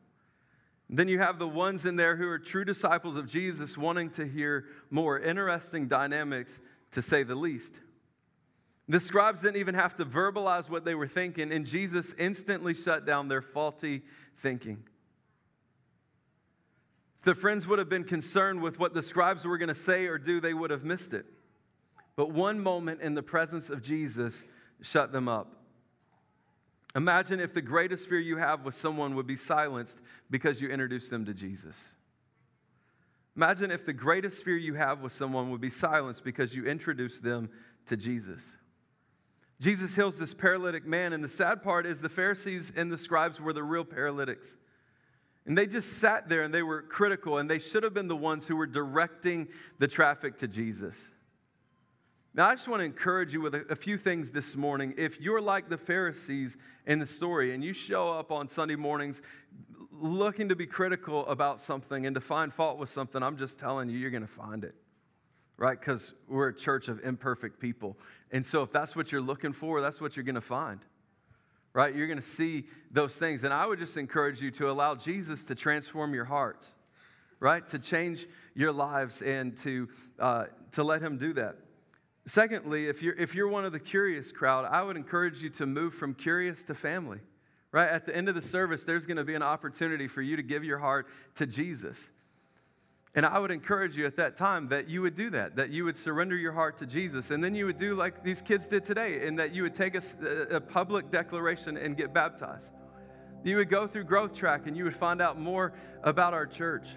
Then 0.89 1.07
you 1.07 1.19
have 1.19 1.37
the 1.37 1.47
ones 1.47 1.85
in 1.85 1.95
there 1.95 2.15
who 2.15 2.27
are 2.27 2.39
true 2.39 2.65
disciples 2.65 3.15
of 3.15 3.27
jesus 3.27 3.77
wanting 3.77 4.09
to 4.11 4.25
hear 4.25 4.65
more 4.89 5.19
interesting 5.19 5.87
dynamics 5.87 6.59
to 6.91 7.01
say 7.01 7.23
the 7.23 7.35
least. 7.35 7.75
The 8.87 8.99
scribes 8.99 9.41
didn't 9.41 9.57
even 9.57 9.75
have 9.75 9.95
to 9.97 10.05
verbalize 10.05 10.67
what 10.67 10.83
they 10.83 10.95
were 10.95 11.07
thinking 11.07 11.51
and 11.51 11.65
jesus 11.65 12.13
instantly 12.17 12.73
shut 12.73 13.05
down 13.05 13.27
their 13.27 13.41
faulty 13.41 14.01
thinking. 14.35 14.83
The 17.23 17.35
friends 17.35 17.67
would 17.67 17.79
have 17.79 17.89
been 17.89 18.05
concerned 18.05 18.61
with 18.61 18.79
what 18.79 18.93
the 18.93 19.03
scribes 19.03 19.45
were 19.45 19.57
going 19.57 19.69
to 19.69 19.75
say 19.75 20.07
or 20.07 20.17
do. 20.17 20.39
They 20.39 20.53
would 20.53 20.71
have 20.71 20.83
missed 20.83 21.13
it 21.13 21.25
but 22.19 22.31
one 22.31 22.59
moment 22.59 22.99
in 22.99 23.13
the 23.13 23.23
presence 23.23 23.69
of 23.69 23.81
Jesus 23.81 24.43
shut 24.81 25.13
them 25.13 25.29
up. 25.29 25.53
Imagine 26.93 27.39
if 27.39 27.53
the 27.53 27.61
greatest 27.61 28.09
fear 28.09 28.19
you 28.19 28.35
have 28.35 28.65
with 28.65 28.75
someone 28.75 29.15
would 29.15 29.25
be 29.25 29.37
silenced 29.37 29.95
because 30.29 30.59
you 30.59 30.67
introduced 30.67 31.11
them 31.11 31.23
to 31.27 31.33
Jesus. 31.33 31.81
Imagine 33.37 33.71
if 33.71 33.85
the 33.85 33.93
greatest 33.93 34.43
fear 34.43 34.57
you 34.57 34.73
have 34.73 34.99
with 34.99 35.13
someone 35.13 35.49
would 35.49 35.61
be 35.61 35.69
silenced 35.69 36.25
because 36.25 36.53
you 36.53 36.65
introduced 36.65 37.23
them 37.23 37.49
to 37.85 37.95
Jesus. 37.95 38.57
Jesus 39.61 39.95
heals 39.95 40.17
this 40.17 40.33
paralytic 40.33 40.85
man, 40.85 41.13
and 41.13 41.23
the 41.23 41.29
sad 41.29 41.63
part 41.63 41.85
is 41.85 42.01
the 42.01 42.09
Pharisees 42.09 42.73
and 42.75 42.91
the 42.91 42.97
scribes 42.97 43.39
were 43.39 43.53
the 43.53 43.63
real 43.63 43.85
paralytics. 43.85 44.55
And 45.45 45.57
they 45.57 45.67
just 45.67 45.99
sat 45.99 46.27
there 46.27 46.41
and 46.41 46.53
they 46.53 46.63
were 46.63 46.81
critical, 46.81 47.37
and 47.37 47.49
they 47.49 47.59
should 47.59 47.83
have 47.83 47.93
been 47.93 48.09
the 48.09 48.13
ones 48.17 48.45
who 48.45 48.57
were 48.57 48.67
directing 48.67 49.47
the 49.77 49.87
traffic 49.87 50.37
to 50.39 50.49
Jesus. 50.49 51.01
Now, 52.33 52.47
I 52.47 52.55
just 52.55 52.67
want 52.67 52.81
to 52.81 52.85
encourage 52.85 53.33
you 53.33 53.41
with 53.41 53.55
a, 53.55 53.65
a, 53.71 53.75
few 53.75 53.97
things 53.97 54.29
this 54.29 54.55
morning. 54.55 54.93
If 54.97 55.19
you're 55.19 55.41
like 55.41 55.67
the 55.67 55.77
Pharisees 55.77 56.57
in 56.85 56.99
the 56.99 57.07
story 57.07 57.55
and 57.55 57.63
you 57.63 57.73
show 57.73 58.11
up 58.11 58.31
on 58.31 58.47
Sunday 58.47 58.75
mornings 58.75 59.21
looking 59.91 60.49
to 60.49 60.55
be 60.55 60.67
critical 60.67 61.25
about 61.25 61.59
something 61.59 62.05
and 62.05 62.13
to 62.13 62.21
find 62.21 62.53
fault 62.53 62.77
with 62.77 62.89
something, 62.89 63.23
I'm 63.23 63.35
just 63.35 63.57
telling 63.57 63.89
you, 63.89 63.97
you're 63.97 64.11
going 64.11 64.21
to 64.21 64.27
find 64.27 64.63
it, 64.63 64.75
right? 65.57 65.77
Because 65.77 66.13
we're 66.27 66.49
a 66.49 66.55
church 66.55 66.87
of 66.87 67.03
imperfect 67.03 67.59
people. 67.59 67.97
And 68.31 68.45
so, 68.45 68.61
if 68.61 68.71
that's 68.71 68.95
what 68.95 69.11
you're 69.11 69.21
looking 69.21 69.51
for, 69.51 69.81
that's 69.81 69.99
what 69.99 70.15
you're 70.15 70.23
going 70.23 70.35
to 70.35 70.41
find, 70.41 70.81
right? 71.73 71.95
You're 71.95 72.07
going 72.07 72.19
to 72.19 72.25
see 72.25 72.65
those 72.91 73.15
things. 73.15 73.43
And 73.43 73.51
I 73.51 73.65
would 73.65 73.79
just 73.79 73.97
encourage 73.97 74.39
you 74.39 74.51
to 74.51 74.69
allow 74.69 74.93
Jesus 74.93 75.45
to 75.45 75.55
transform 75.55 76.13
your 76.13 76.25
hearts, 76.25 76.67
right? 77.39 77.67
To 77.69 77.79
change 77.79 78.27
your 78.53 78.71
lives 78.71 79.23
and 79.23 79.57
to, 79.63 79.89
uh, 80.19 80.45
to 80.73 80.83
let 80.83 81.01
Him 81.01 81.17
do 81.17 81.33
that. 81.33 81.55
Secondly, 82.29 82.87
if 82.87 83.01
you're, 83.01 83.15
if 83.15 83.33
you're 83.33 83.47
one 83.47 83.65
of 83.65 83.71
the 83.71 83.79
curious 83.79 84.31
crowd, 84.31 84.65
I 84.65 84.83
would 84.83 84.95
encourage 84.95 85.41
you 85.41 85.49
to 85.51 85.65
move 85.65 85.95
from 85.95 86.13
curious 86.13 86.61
to 86.63 86.75
family. 86.75 87.17
Right? 87.71 87.89
At 87.89 88.05
the 88.05 88.15
end 88.15 88.29
of 88.29 88.35
the 88.35 88.41
service, 88.41 88.83
there's 88.83 89.07
going 89.07 89.17
to 89.17 89.23
be 89.23 89.33
an 89.33 89.41
opportunity 89.41 90.07
for 90.07 90.21
you 90.21 90.35
to 90.35 90.43
give 90.43 90.63
your 90.63 90.77
heart 90.77 91.07
to 91.35 91.47
Jesus. 91.47 92.07
And 93.15 93.25
I 93.25 93.39
would 93.39 93.49
encourage 93.49 93.97
you 93.97 94.05
at 94.05 94.17
that 94.17 94.37
time 94.37 94.69
that 94.69 94.87
you 94.87 95.01
would 95.01 95.15
do 95.15 95.31
that, 95.31 95.55
that 95.55 95.71
you 95.71 95.85
would 95.85 95.97
surrender 95.97 96.37
your 96.37 96.51
heart 96.51 96.77
to 96.79 96.85
Jesus. 96.85 97.31
And 97.31 97.43
then 97.43 97.55
you 97.55 97.65
would 97.65 97.77
do 97.77 97.95
like 97.95 98.23
these 98.23 98.43
kids 98.43 98.67
did 98.67 98.83
today, 98.83 99.25
and 99.27 99.39
that 99.39 99.53
you 99.53 99.63
would 99.63 99.73
take 99.73 99.95
a, 99.95 100.01
a 100.51 100.61
public 100.61 101.09
declaration 101.09 101.77
and 101.77 101.97
get 101.97 102.13
baptized. 102.13 102.71
You 103.43 103.57
would 103.57 103.69
go 103.69 103.87
through 103.87 104.03
Growth 104.03 104.35
Track 104.35 104.67
and 104.67 104.77
you 104.77 104.83
would 104.83 104.95
find 104.95 105.19
out 105.19 105.39
more 105.39 105.73
about 106.03 106.35
our 106.35 106.45
church 106.45 106.89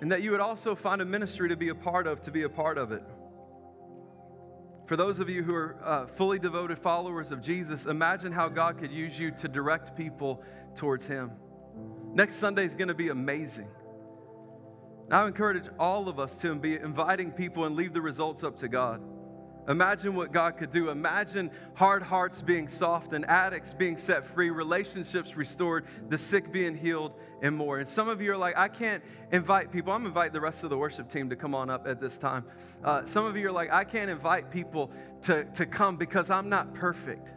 and 0.00 0.12
that 0.12 0.22
you 0.22 0.30
would 0.30 0.40
also 0.40 0.74
find 0.74 1.02
a 1.02 1.04
ministry 1.04 1.48
to 1.48 1.56
be 1.56 1.70
a 1.70 1.74
part 1.74 2.06
of, 2.06 2.20
to 2.22 2.30
be 2.30 2.42
a 2.42 2.48
part 2.48 2.78
of 2.78 2.92
it. 2.92 3.02
For 4.86 4.96
those 4.96 5.20
of 5.20 5.28
you 5.28 5.42
who 5.42 5.54
are 5.54 5.76
uh, 5.84 6.06
fully 6.06 6.38
devoted 6.38 6.78
followers 6.78 7.30
of 7.30 7.42
Jesus, 7.42 7.84
imagine 7.86 8.32
how 8.32 8.48
God 8.48 8.78
could 8.78 8.90
use 8.90 9.18
you 9.18 9.30
to 9.32 9.48
direct 9.48 9.96
people 9.96 10.42
towards 10.74 11.04
Him. 11.04 11.32
Next 12.14 12.36
Sunday 12.36 12.64
is 12.64 12.74
going 12.74 12.88
to 12.88 12.94
be 12.94 13.10
amazing. 13.10 13.68
I 15.10 15.26
encourage 15.26 15.68
all 15.78 16.08
of 16.08 16.18
us 16.18 16.34
to 16.42 16.54
be 16.54 16.76
inviting 16.76 17.32
people 17.32 17.64
and 17.64 17.76
leave 17.76 17.92
the 17.92 18.00
results 18.00 18.42
up 18.42 18.56
to 18.58 18.68
God. 18.68 19.02
Imagine 19.68 20.14
what 20.14 20.32
God 20.32 20.56
could 20.56 20.70
do. 20.70 20.88
Imagine 20.88 21.50
hard 21.74 22.02
hearts 22.02 22.40
being 22.40 22.68
soft 22.68 23.12
and 23.12 23.24
addicts 23.26 23.74
being 23.74 23.98
set 23.98 24.24
free, 24.24 24.48
relationships 24.48 25.36
restored, 25.36 25.84
the 26.08 26.16
sick 26.16 26.50
being 26.50 26.74
healed, 26.74 27.12
and 27.42 27.54
more. 27.54 27.78
And 27.78 27.86
some 27.86 28.08
of 28.08 28.22
you 28.22 28.32
are 28.32 28.36
like, 28.36 28.56
I 28.56 28.68
can't 28.68 29.04
invite 29.30 29.70
people. 29.70 29.92
I'm 29.92 30.06
invite 30.06 30.32
the 30.32 30.40
rest 30.40 30.64
of 30.64 30.70
the 30.70 30.78
worship 30.78 31.10
team 31.10 31.28
to 31.28 31.36
come 31.36 31.54
on 31.54 31.68
up 31.68 31.86
at 31.86 32.00
this 32.00 32.16
time. 32.16 32.44
Uh, 32.82 33.04
some 33.04 33.26
of 33.26 33.36
you 33.36 33.48
are 33.48 33.52
like, 33.52 33.70
I 33.70 33.84
can't 33.84 34.10
invite 34.10 34.50
people 34.50 34.90
to, 35.22 35.44
to 35.44 35.66
come 35.66 35.96
because 35.96 36.30
I'm 36.30 36.48
not 36.48 36.72
perfect. 36.72 37.28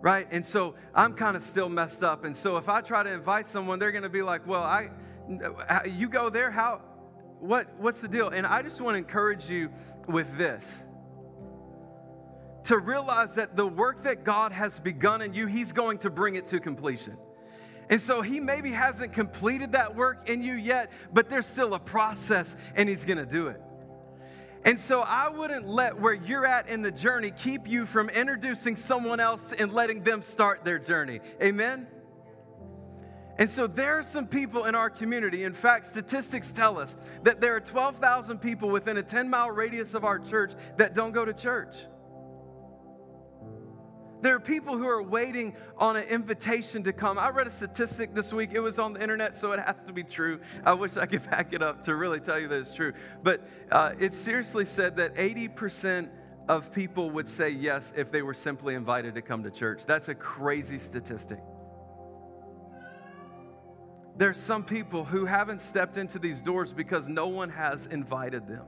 Right? 0.00 0.28
And 0.30 0.46
so 0.46 0.76
I'm 0.94 1.14
kind 1.14 1.36
of 1.36 1.42
still 1.42 1.68
messed 1.68 2.04
up. 2.04 2.24
And 2.24 2.36
so 2.36 2.56
if 2.56 2.68
I 2.68 2.82
try 2.82 3.02
to 3.02 3.10
invite 3.10 3.46
someone, 3.46 3.80
they're 3.80 3.92
going 3.92 4.02
to 4.02 4.08
be 4.08 4.22
like, 4.22 4.46
well, 4.46 4.62
I, 4.62 4.90
you 5.86 6.08
go 6.08 6.30
there, 6.30 6.50
how, 6.50 6.82
what, 7.44 7.68
what's 7.78 8.00
the 8.00 8.08
deal? 8.08 8.28
And 8.28 8.46
I 8.46 8.62
just 8.62 8.80
want 8.80 8.94
to 8.94 8.98
encourage 8.98 9.50
you 9.50 9.70
with 10.08 10.36
this 10.38 10.82
to 12.64 12.78
realize 12.78 13.34
that 13.34 13.56
the 13.56 13.66
work 13.66 14.04
that 14.04 14.24
God 14.24 14.50
has 14.52 14.80
begun 14.80 15.20
in 15.20 15.34
you, 15.34 15.46
He's 15.46 15.70
going 15.70 15.98
to 15.98 16.10
bring 16.10 16.36
it 16.36 16.46
to 16.48 16.60
completion. 16.60 17.18
And 17.90 18.00
so 18.00 18.22
He 18.22 18.40
maybe 18.40 18.70
hasn't 18.70 19.12
completed 19.12 19.72
that 19.72 19.94
work 19.94 20.30
in 20.30 20.42
you 20.42 20.54
yet, 20.54 20.90
but 21.12 21.28
there's 21.28 21.46
still 21.46 21.74
a 21.74 21.78
process 21.78 22.56
and 22.74 22.88
He's 22.88 23.04
going 23.04 23.18
to 23.18 23.26
do 23.26 23.48
it. 23.48 23.60
And 24.64 24.80
so 24.80 25.02
I 25.02 25.28
wouldn't 25.28 25.68
let 25.68 26.00
where 26.00 26.14
you're 26.14 26.46
at 26.46 26.68
in 26.68 26.80
the 26.80 26.90
journey 26.90 27.30
keep 27.30 27.68
you 27.68 27.84
from 27.84 28.08
introducing 28.08 28.76
someone 28.76 29.20
else 29.20 29.52
and 29.52 29.70
letting 29.70 30.02
them 30.02 30.22
start 30.22 30.64
their 30.64 30.78
journey. 30.78 31.20
Amen? 31.42 31.86
And 33.36 33.50
so 33.50 33.66
there 33.66 33.98
are 33.98 34.02
some 34.02 34.26
people 34.26 34.64
in 34.64 34.74
our 34.74 34.88
community. 34.88 35.44
In 35.44 35.54
fact, 35.54 35.86
statistics 35.86 36.52
tell 36.52 36.78
us 36.78 36.94
that 37.22 37.40
there 37.40 37.56
are 37.56 37.60
12,000 37.60 38.38
people 38.38 38.70
within 38.70 38.96
a 38.96 39.02
10 39.02 39.28
mile 39.28 39.50
radius 39.50 39.94
of 39.94 40.04
our 40.04 40.18
church 40.18 40.52
that 40.76 40.94
don't 40.94 41.12
go 41.12 41.24
to 41.24 41.32
church. 41.32 41.74
There 44.20 44.34
are 44.34 44.40
people 44.40 44.78
who 44.78 44.88
are 44.88 45.02
waiting 45.02 45.54
on 45.76 45.96
an 45.96 46.04
invitation 46.04 46.82
to 46.84 46.94
come. 46.94 47.18
I 47.18 47.28
read 47.28 47.46
a 47.46 47.50
statistic 47.50 48.14
this 48.14 48.32
week. 48.32 48.50
It 48.54 48.60
was 48.60 48.78
on 48.78 48.94
the 48.94 49.02
internet, 49.02 49.36
so 49.36 49.52
it 49.52 49.60
has 49.60 49.76
to 49.86 49.92
be 49.92 50.02
true. 50.02 50.40
I 50.64 50.72
wish 50.72 50.96
I 50.96 51.04
could 51.04 51.28
back 51.30 51.52
it 51.52 51.62
up 51.62 51.84
to 51.84 51.94
really 51.94 52.20
tell 52.20 52.40
you 52.40 52.48
that 52.48 52.58
it's 52.58 52.72
true. 52.72 52.94
But 53.22 53.46
uh, 53.70 53.92
it 53.98 54.14
seriously 54.14 54.64
said 54.64 54.96
that 54.96 55.14
80% 55.16 56.08
of 56.48 56.72
people 56.72 57.10
would 57.10 57.28
say 57.28 57.50
yes 57.50 57.92
if 57.96 58.10
they 58.10 58.22
were 58.22 58.32
simply 58.32 58.74
invited 58.74 59.14
to 59.16 59.22
come 59.22 59.42
to 59.42 59.50
church. 59.50 59.84
That's 59.84 60.08
a 60.08 60.14
crazy 60.14 60.78
statistic. 60.78 61.40
There's 64.16 64.38
some 64.38 64.64
people 64.64 65.04
who 65.04 65.24
haven't 65.24 65.60
stepped 65.60 65.96
into 65.96 66.18
these 66.18 66.40
doors 66.40 66.72
because 66.72 67.08
no 67.08 67.26
one 67.26 67.50
has 67.50 67.86
invited 67.86 68.46
them. 68.46 68.64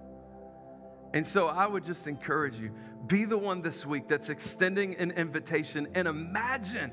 And 1.14 1.24
so 1.24 1.46
I 1.46 1.66
would 1.66 1.84
just 1.84 2.06
encourage 2.06 2.56
you 2.56 2.72
be 3.06 3.24
the 3.24 3.38
one 3.38 3.62
this 3.62 3.86
week 3.86 4.08
that's 4.08 4.28
extending 4.28 4.96
an 4.96 5.12
invitation 5.12 5.88
and 5.94 6.08
imagine, 6.08 6.92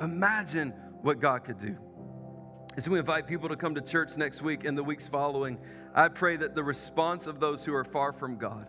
imagine 0.00 0.70
what 1.02 1.20
God 1.20 1.44
could 1.44 1.58
do. 1.58 1.76
As 2.76 2.88
we 2.88 3.00
invite 3.00 3.26
people 3.26 3.48
to 3.48 3.56
come 3.56 3.74
to 3.74 3.80
church 3.80 4.16
next 4.16 4.40
week 4.40 4.64
and 4.64 4.78
the 4.78 4.84
weeks 4.84 5.08
following, 5.08 5.58
I 5.94 6.06
pray 6.08 6.36
that 6.36 6.54
the 6.54 6.62
response 6.62 7.26
of 7.26 7.40
those 7.40 7.64
who 7.64 7.74
are 7.74 7.84
far 7.84 8.12
from 8.12 8.36
God 8.36 8.68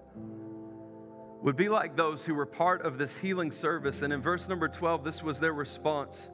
would 1.43 1.55
be 1.55 1.69
like 1.69 1.95
those 1.95 2.25
who 2.25 2.33
were 2.33 2.47
part 2.47 2.81
of 2.81 2.97
this 2.97 3.15
healing 3.17 3.51
service. 3.51 4.01
And 4.01 4.11
in 4.11 4.21
verse 4.21 4.47
number 4.47 4.67
12, 4.67 5.03
this 5.03 5.21
was 5.21 5.39
their 5.39 5.53
response. 5.53 6.27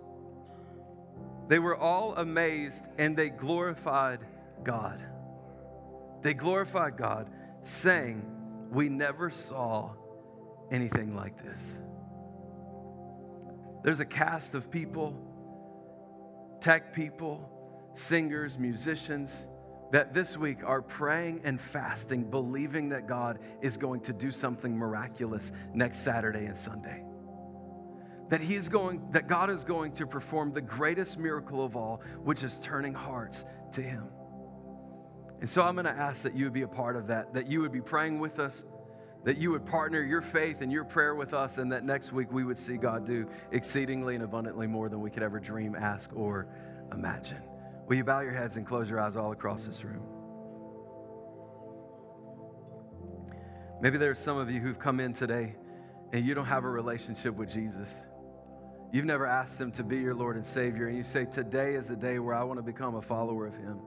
They 1.48 1.60
were 1.60 1.76
all 1.76 2.16
amazed 2.16 2.84
and 2.98 3.16
they 3.16 3.30
glorified 3.30 4.20
God. 4.64 5.02
They 6.22 6.34
glorified 6.34 6.98
God, 6.98 7.30
saying, 7.62 8.26
We 8.72 8.90
never 8.90 9.30
saw 9.30 9.92
anything 10.72 11.16
like 11.16 11.44
this. 11.44 11.78
There's 13.84 14.00
a 14.00 14.06
cast 14.06 14.56
of 14.56 14.72
people, 14.72 15.16
tech 16.62 16.96
people, 16.96 17.48
singers, 17.94 18.58
musicians, 18.58 19.46
that 19.92 20.16
this 20.16 20.36
week 20.36 20.64
are 20.64 20.82
praying 20.82 21.42
and 21.44 21.62
fasting, 21.62 22.24
believing 22.24 22.90
that 22.90 23.08
God 23.08 23.38
is 23.62 23.78
going 23.78 24.02
to 24.02 24.14
do 24.14 24.32
something 24.32 24.76
miraculous 24.76 25.52
next 25.76 26.00
Saturday 26.00 26.46
and 26.46 26.58
Sunday. 26.58 27.04
That 28.30 28.42
he's 28.42 28.68
going, 28.68 29.12
that 29.12 29.28
God 29.28 29.50
is 29.50 29.64
going 29.64 29.94
to 29.94 30.08
perform 30.08 30.52
the 30.52 30.62
greatest 30.62 31.18
miracle 31.20 31.64
of 31.64 31.76
all, 31.76 32.02
which 32.24 32.44
is 32.44 32.58
turning 32.60 32.94
hearts 32.94 33.46
to 33.74 33.82
him. 33.82 34.08
And 35.42 35.50
so 35.50 35.62
I'm 35.62 35.76
going 35.76 35.86
to 35.86 35.92
ask 35.92 36.24
that 36.24 36.36
you 36.36 36.46
would 36.46 36.54
be 36.54 36.64
a 36.64 36.68
part 36.68 36.96
of 36.96 37.08
that, 37.08 37.34
that 37.34 37.48
you 37.48 37.62
would 37.62 37.72
be 37.72 37.82
praying 37.82 38.20
with 38.20 38.40
us, 38.40 38.64
that 39.26 39.38
you 39.38 39.52
would 39.52 39.66
partner 39.66 40.02
your 40.02 40.22
faith 40.22 40.62
and 40.62 40.72
your 40.72 40.86
prayer 40.86 41.14
with 41.14 41.34
us, 41.34 41.58
and 41.58 41.72
that 41.72 41.84
next 41.84 42.14
week 42.14 42.32
we 42.32 42.44
would 42.44 42.58
see 42.58 42.78
God 42.78 43.06
do 43.06 43.28
exceedingly 43.52 44.16
and 44.16 44.24
abundantly 44.24 44.66
more 44.66 44.90
than 44.90 45.02
we 45.02 45.12
could 45.12 45.24
ever 45.24 45.40
dream, 45.40 45.76
ask, 45.76 46.12
or 46.16 46.48
imagine. 46.92 47.44
Will 47.88 47.98
you 47.98 48.04
bow 48.04 48.22
your 48.22 48.34
heads 48.34 48.56
and 48.56 48.66
close 48.66 48.90
your 48.90 49.00
eyes 49.00 49.16
all 49.16 49.32
across 49.32 49.66
this 49.66 49.84
room? 49.84 50.04
Maybe 53.82 53.98
there 53.98 54.10
are 54.10 54.16
some 54.16 54.38
of 54.38 54.50
you 54.50 54.62
who've 54.62 54.80
come 54.80 55.00
in 55.00 55.14
today 55.14 55.56
and 56.14 56.26
you 56.26 56.34
don't 56.34 56.46
have 56.46 56.64
a 56.64 56.70
relationship 56.70 57.36
with 57.36 57.52
Jesus. 57.52 57.94
You've 58.92 59.06
never 59.06 59.26
asked 59.26 59.60
Him 59.60 59.72
to 59.74 59.84
be 59.84 59.98
your 59.98 60.14
Lord 60.14 60.36
and 60.36 60.46
Savior, 60.46 60.88
and 60.88 60.98
you 60.98 61.04
say, 61.04 61.26
Today 61.26 61.76
is 61.76 61.88
the 61.88 61.96
day 61.96 62.20
where 62.20 62.36
I 62.36 62.44
want 62.44 62.60
to 62.60 62.64
become 62.64 62.96
a 62.96 63.02
follower 63.02 63.46
of 63.46 63.56
Him. 63.56 63.80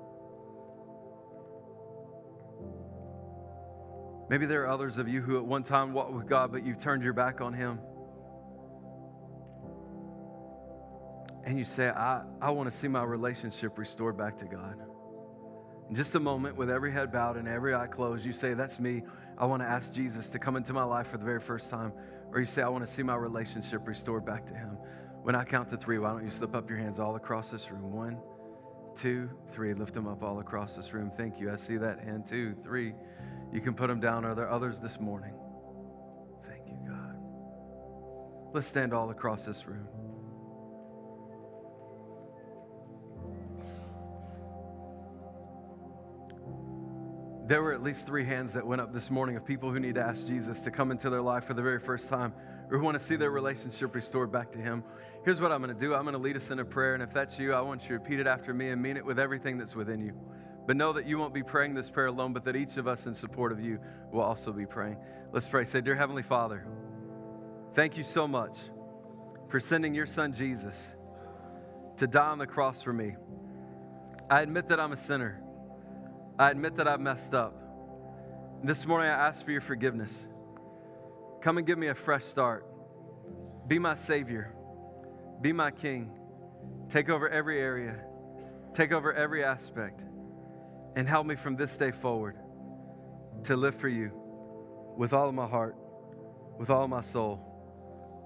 Maybe 4.29 4.45
there 4.45 4.63
are 4.65 4.69
others 4.69 4.99
of 4.99 5.09
you 5.09 5.23
who 5.23 5.39
at 5.39 5.45
one 5.45 5.63
time 5.63 5.95
walked 5.95 6.13
with 6.13 6.29
God, 6.29 6.53
but 6.53 6.65
you've 6.65 6.79
turned 6.79 7.03
your 7.03 7.15
back 7.15 7.41
on 7.41 7.55
Him. 7.55 7.81
And 11.45 11.59
you 11.59 11.65
say, 11.65 11.89
I, 11.89 12.25
I 12.43 12.51
want 12.51 12.71
to 12.71 12.77
see 12.77 12.89
my 12.89 13.03
relationship 13.03 13.79
restored 13.79 14.19
back 14.19 14.37
to 14.39 14.45
God. 14.45 14.77
In 15.89 15.97
just 15.97 16.15
a 16.15 16.21
moment, 16.21 16.57
with 16.57 16.69
every 16.69 16.93
head 16.93 17.11
bowed 17.11 17.39
and 17.39 17.49
every 17.49 17.75
eye 17.75 17.87
closed, 17.87 18.27
you 18.27 18.35
say, 18.35 18.53
That's 18.53 18.79
me. 18.79 19.03
I 19.39 19.47
want 19.47 19.63
to 19.63 19.67
ask 19.67 19.91
Jesus 19.93 20.29
to 20.31 20.39
come 20.39 20.57
into 20.57 20.75
my 20.75 20.85
life 20.85 21.07
for 21.07 21.17
the 21.17 21.25
very 21.25 21.41
first 21.41 21.71
time. 21.71 21.93
Or 22.33 22.41
you 22.41 22.47
say, 22.47 22.63
I 22.63 22.69
want 22.69 22.87
to 22.87 22.93
see 22.93 23.03
my 23.03 23.17
relationship 23.17 23.87
restored 23.87 24.25
back 24.25 24.47
to 24.47 24.55
Him. 24.55 24.79
When 25.23 25.35
I 25.35 25.45
count 25.45 25.69
to 25.71 25.77
three, 25.77 25.99
why 25.99 26.11
don't 26.11 26.25
you 26.25 26.31
slip 26.31 26.55
up 26.55 26.69
your 26.69 26.79
hands 26.79 27.01
all 27.01 27.17
across 27.17 27.51
this 27.51 27.71
room? 27.71 27.93
One, 27.93 28.19
two, 28.97 29.31
three. 29.53 29.75
Lift 29.75 29.95
them 29.95 30.07
up 30.07 30.23
all 30.23 30.41
across 30.41 30.75
this 30.75 30.93
room. 30.93 31.11
Thank 31.17 31.41
you. 31.41 31.53
I 31.53 31.57
see 31.57 31.77
that 31.77 32.01
hand. 32.01 32.27
Two, 32.29 32.55
three. 32.63 32.95
You 33.53 33.61
can 33.61 33.75
put 33.75 33.89
them 33.89 34.01
down. 34.01 34.25
Are 34.25 34.35
there 34.35 34.51
others 34.51 34.81
this 34.81 35.01
morning? 35.01 35.35
Thank 36.47 36.67
you, 36.67 36.79
God. 36.87 37.17
Let's 38.53 38.67
stand 38.67 38.93
all 38.93 39.11
across 39.11 39.45
this 39.45 39.67
room. 39.67 39.89
There 47.49 47.63
were 47.63 47.73
at 47.73 47.83
least 47.83 48.05
three 48.05 48.27
hands 48.27 48.53
that 48.53 48.67
went 48.67 48.83
up 48.83 48.93
this 48.93 49.11
morning 49.11 49.35
of 49.37 49.43
people 49.47 49.73
who 49.73 49.81
need 49.81 49.95
to 49.95 50.03
ask 50.03 50.27
Jesus 50.27 50.61
to 50.61 50.71
come 50.71 50.91
into 50.91 51.09
their 51.09 51.23
life 51.23 51.45
for 51.45 51.55
the 51.55 51.63
very 51.63 51.81
first 51.81 52.11
time 52.11 52.35
or 52.71 52.77
who 52.77 52.85
want 52.85 52.99
to 52.99 53.03
see 53.03 53.17
their 53.17 53.31
relationship 53.31 53.95
restored 53.95 54.31
back 54.31 54.53
to 54.53 54.59
Him. 54.59 54.85
Here's 55.25 55.41
what 55.41 55.51
I'm 55.51 55.63
going 55.63 55.75
to 55.75 55.81
do 55.81 55.95
I'm 55.95 56.03
going 56.03 56.13
to 56.13 56.19
lead 56.19 56.37
us 56.37 56.51
in 56.51 56.59
a 56.59 56.65
prayer. 56.67 56.93
And 56.93 57.03
if 57.03 57.11
that's 57.11 57.39
you, 57.39 57.55
I 57.55 57.63
want 57.63 57.85
you 57.85 57.89
to 57.89 57.95
repeat 57.95 58.21
it 58.21 58.27
after 58.27 58.53
me 58.53 58.69
and 58.69 58.83
mean 58.83 58.99
it 58.99 59.07
with 59.07 59.19
everything 59.19 59.57
that's 59.57 59.75
within 59.75 59.99
you. 59.99 60.13
But 60.67 60.77
know 60.77 60.93
that 60.93 61.07
you 61.07 61.17
won't 61.17 61.33
be 61.33 61.43
praying 61.43 61.73
this 61.73 61.89
prayer 61.89 62.09
alone, 62.09 62.35
but 62.35 62.45
that 62.45 62.55
each 62.55 62.77
of 62.77 62.87
us 62.87 63.07
in 63.07 63.15
support 63.15 63.51
of 63.51 63.63
you 63.63 63.79
will 64.13 64.21
also 64.21 64.53
be 64.53 64.67
praying. 64.67 64.99
Let's 65.33 65.49
pray. 65.49 65.65
Say, 65.65 65.81
Dear 65.81 65.95
Heavenly 65.95 66.25
Father, 66.25 66.67
thank 67.75 67.97
you 67.97 68.03
so 68.03 68.29
much 68.29 68.59
for 69.49 69.59
sending 69.59 69.95
your 69.95 70.05
son 70.05 70.35
Jesus 70.35 70.93
to 71.97 72.07
die 72.07 72.29
on 72.29 72.37
the 72.37 72.47
cross 72.47 72.83
for 72.83 72.93
me. 72.93 73.17
I 74.29 74.43
admit 74.43 74.69
that 74.69 74.79
I'm 74.79 74.93
a 74.93 74.99
sinner. 74.99 75.43
I 76.39 76.51
admit 76.51 76.77
that 76.77 76.87
I've 76.87 77.01
messed 77.01 77.35
up. 77.35 77.55
This 78.63 78.87
morning 78.87 79.11
I 79.11 79.29
ask 79.29 79.45
for 79.45 79.51
your 79.51 79.61
forgiveness. 79.61 80.29
Come 81.41 81.59
and 81.59 81.67
give 81.67 81.79
me 81.79 81.89
a 81.89 81.95
fresh 81.95 82.25
start. 82.25 82.65
Be 83.67 83.81
my 83.81 83.97
Savior. 83.97 84.55
Be 85.41 85.53
my 85.53 85.73
King. 85.73 86.13
Take 86.91 87.09
over 87.09 87.29
every 87.29 87.61
area. 87.61 87.97
Take 88.73 88.93
over 88.93 89.13
every 89.13 89.43
aspect 89.43 90.01
and 90.95 91.09
help 91.09 91.27
me 91.27 91.35
from 91.35 91.57
this 91.57 91.77
day 91.77 91.91
forward 91.91 92.37
to 93.45 93.57
live 93.57 93.75
for 93.75 93.89
you 93.89 94.13
with 94.97 95.13
all 95.13 95.29
of 95.29 95.35
my 95.35 95.47
heart, 95.47 95.77
with 96.57 96.71
all 96.71 96.85
of 96.85 96.91
my 96.91 97.01
soul, 97.01 97.41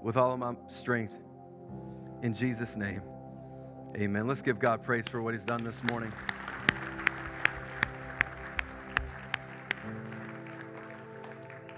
with 0.02 0.18
all 0.18 0.32
of 0.32 0.38
my 0.38 0.54
strength. 0.68 1.14
In 2.22 2.34
Jesus' 2.34 2.76
name, 2.76 3.02
amen. 3.96 4.26
Let's 4.26 4.42
give 4.42 4.58
God 4.58 4.82
praise 4.82 5.08
for 5.08 5.22
what 5.22 5.32
He's 5.32 5.44
done 5.44 5.64
this 5.64 5.82
morning. 5.84 6.12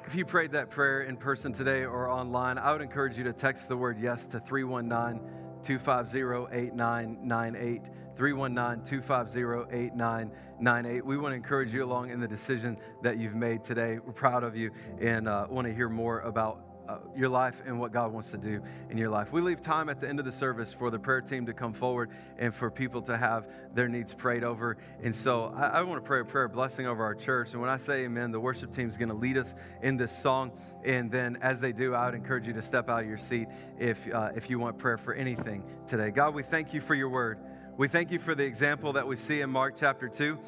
If 0.06 0.14
you 0.14 0.26
prayed 0.26 0.52
that 0.52 0.68
prayer 0.68 1.02
in 1.02 1.16
person 1.16 1.54
today 1.54 1.84
or 1.84 2.10
online, 2.10 2.58
I 2.58 2.72
would 2.72 2.82
encourage 2.82 3.16
you 3.16 3.24
to 3.24 3.32
text 3.32 3.68
the 3.68 3.76
word 3.76 3.98
yes 3.98 4.26
to 4.26 4.38
319 4.38 5.18
250 5.64 6.54
8998. 6.54 7.82
319 8.14 8.84
250 8.84 9.74
8998. 9.74 11.06
We 11.06 11.16
want 11.16 11.32
to 11.32 11.36
encourage 11.36 11.72
you 11.72 11.84
along 11.84 12.10
in 12.10 12.20
the 12.20 12.28
decision 12.28 12.76
that 13.02 13.16
you've 13.16 13.34
made 13.34 13.64
today. 13.64 13.98
We're 13.98 14.12
proud 14.12 14.44
of 14.44 14.54
you 14.54 14.72
and 15.00 15.26
uh, 15.26 15.46
want 15.48 15.66
to 15.66 15.74
hear 15.74 15.88
more 15.88 16.20
about 16.20 16.73
uh, 16.88 16.98
your 17.16 17.28
life 17.28 17.62
and 17.66 17.78
what 17.78 17.92
God 17.92 18.12
wants 18.12 18.30
to 18.30 18.38
do 18.38 18.62
in 18.90 18.98
your 18.98 19.10
life. 19.10 19.32
We 19.32 19.40
leave 19.40 19.62
time 19.62 19.88
at 19.88 20.00
the 20.00 20.08
end 20.08 20.18
of 20.18 20.24
the 20.24 20.32
service 20.32 20.72
for 20.72 20.90
the 20.90 20.98
prayer 20.98 21.20
team 21.20 21.46
to 21.46 21.52
come 21.52 21.72
forward 21.72 22.10
and 22.38 22.54
for 22.54 22.70
people 22.70 23.02
to 23.02 23.16
have 23.16 23.46
their 23.74 23.88
needs 23.88 24.12
prayed 24.12 24.44
over. 24.44 24.76
And 25.02 25.14
so 25.14 25.54
I, 25.56 25.66
I 25.66 25.82
want 25.82 26.02
to 26.02 26.06
pray 26.06 26.20
a 26.20 26.24
prayer 26.24 26.48
blessing 26.48 26.86
over 26.86 27.04
our 27.04 27.14
church. 27.14 27.52
And 27.52 27.60
when 27.60 27.70
I 27.70 27.78
say 27.78 28.04
amen, 28.04 28.32
the 28.32 28.40
worship 28.40 28.74
team 28.74 28.88
is 28.88 28.96
going 28.96 29.08
to 29.08 29.14
lead 29.14 29.36
us 29.38 29.54
in 29.82 29.96
this 29.96 30.16
song. 30.16 30.52
And 30.84 31.10
then 31.10 31.38
as 31.40 31.60
they 31.60 31.72
do, 31.72 31.94
I 31.94 32.06
would 32.06 32.14
encourage 32.14 32.46
you 32.46 32.52
to 32.52 32.62
step 32.62 32.88
out 32.88 33.02
of 33.02 33.08
your 33.08 33.18
seat 33.18 33.48
if, 33.78 34.12
uh, 34.12 34.30
if 34.34 34.50
you 34.50 34.58
want 34.58 34.78
prayer 34.78 34.98
for 34.98 35.14
anything 35.14 35.64
today. 35.86 36.10
God, 36.10 36.34
we 36.34 36.42
thank 36.42 36.74
you 36.74 36.80
for 36.80 36.94
your 36.94 37.08
word. 37.08 37.38
We 37.76 37.88
thank 37.88 38.10
you 38.10 38.18
for 38.18 38.34
the 38.34 38.44
example 38.44 38.92
that 38.92 39.06
we 39.06 39.16
see 39.16 39.40
in 39.40 39.50
Mark 39.50 39.74
chapter 39.76 40.08
2 40.08 40.38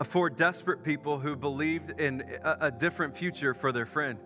of 0.00 0.06
four 0.06 0.30
desperate 0.30 0.82
people 0.82 1.18
who 1.18 1.36
believed 1.36 2.00
in 2.00 2.24
a, 2.42 2.56
a 2.62 2.70
different 2.70 3.16
future 3.16 3.54
for 3.54 3.72
their 3.72 3.86
friend. 3.86 4.18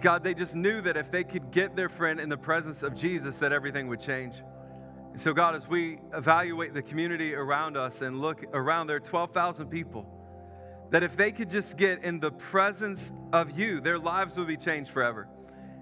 God, 0.00 0.24
they 0.24 0.34
just 0.34 0.54
knew 0.54 0.80
that 0.82 0.96
if 0.96 1.10
they 1.10 1.24
could 1.24 1.50
get 1.50 1.76
their 1.76 1.88
friend 1.88 2.18
in 2.18 2.28
the 2.28 2.36
presence 2.36 2.82
of 2.82 2.94
Jesus, 2.94 3.38
that 3.38 3.52
everything 3.52 3.88
would 3.88 4.00
change. 4.00 4.42
And 5.12 5.20
so, 5.20 5.34
God, 5.34 5.54
as 5.54 5.68
we 5.68 5.98
evaluate 6.14 6.72
the 6.72 6.80
community 6.80 7.34
around 7.34 7.76
us 7.76 8.00
and 8.00 8.20
look 8.20 8.44
around 8.54 8.86
there, 8.86 8.98
12,000 8.98 9.68
people, 9.68 10.06
that 10.90 11.02
if 11.02 11.16
they 11.16 11.32
could 11.32 11.50
just 11.50 11.76
get 11.76 12.02
in 12.02 12.20
the 12.20 12.30
presence 12.30 13.12
of 13.32 13.58
you, 13.58 13.80
their 13.80 13.98
lives 13.98 14.38
would 14.38 14.46
be 14.46 14.56
changed 14.56 14.90
forever. 14.90 15.28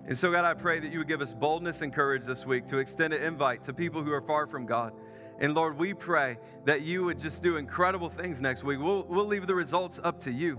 And 0.07 0.19
so, 0.19 0.33
God, 0.33 0.45
I 0.45 0.55
pray 0.55 0.81
that 0.81 0.91
you 0.91 0.99
would 0.99 1.09
give 1.09 1.21
us 1.21 1.33
boldness 1.33 1.83
and 1.83 1.93
courage 1.93 2.25
this 2.25 2.45
week 2.45 2.67
to 2.69 2.79
extend 2.79 3.13
an 3.13 3.23
invite 3.23 3.63
to 3.65 3.73
people 3.73 4.03
who 4.03 4.13
are 4.13 4.21
far 4.21 4.47
from 4.47 4.67
God. 4.67 4.93
And 5.39 5.55
Lord, 5.55 5.79
we 5.79 5.95
pray 5.95 6.39
that 6.65 6.83
you 6.83 7.05
would 7.05 7.19
just 7.19 7.43
do 7.43 7.57
incredible 7.57 8.11
things 8.11 8.41
next 8.41 8.65
week. 8.65 8.81
We'll, 8.81 9.05
we'll 9.05 9.27
leave 9.27 9.47
the 9.47 9.55
results 9.55 10.01
up 10.03 10.21
to 10.25 10.33
you. 10.33 10.59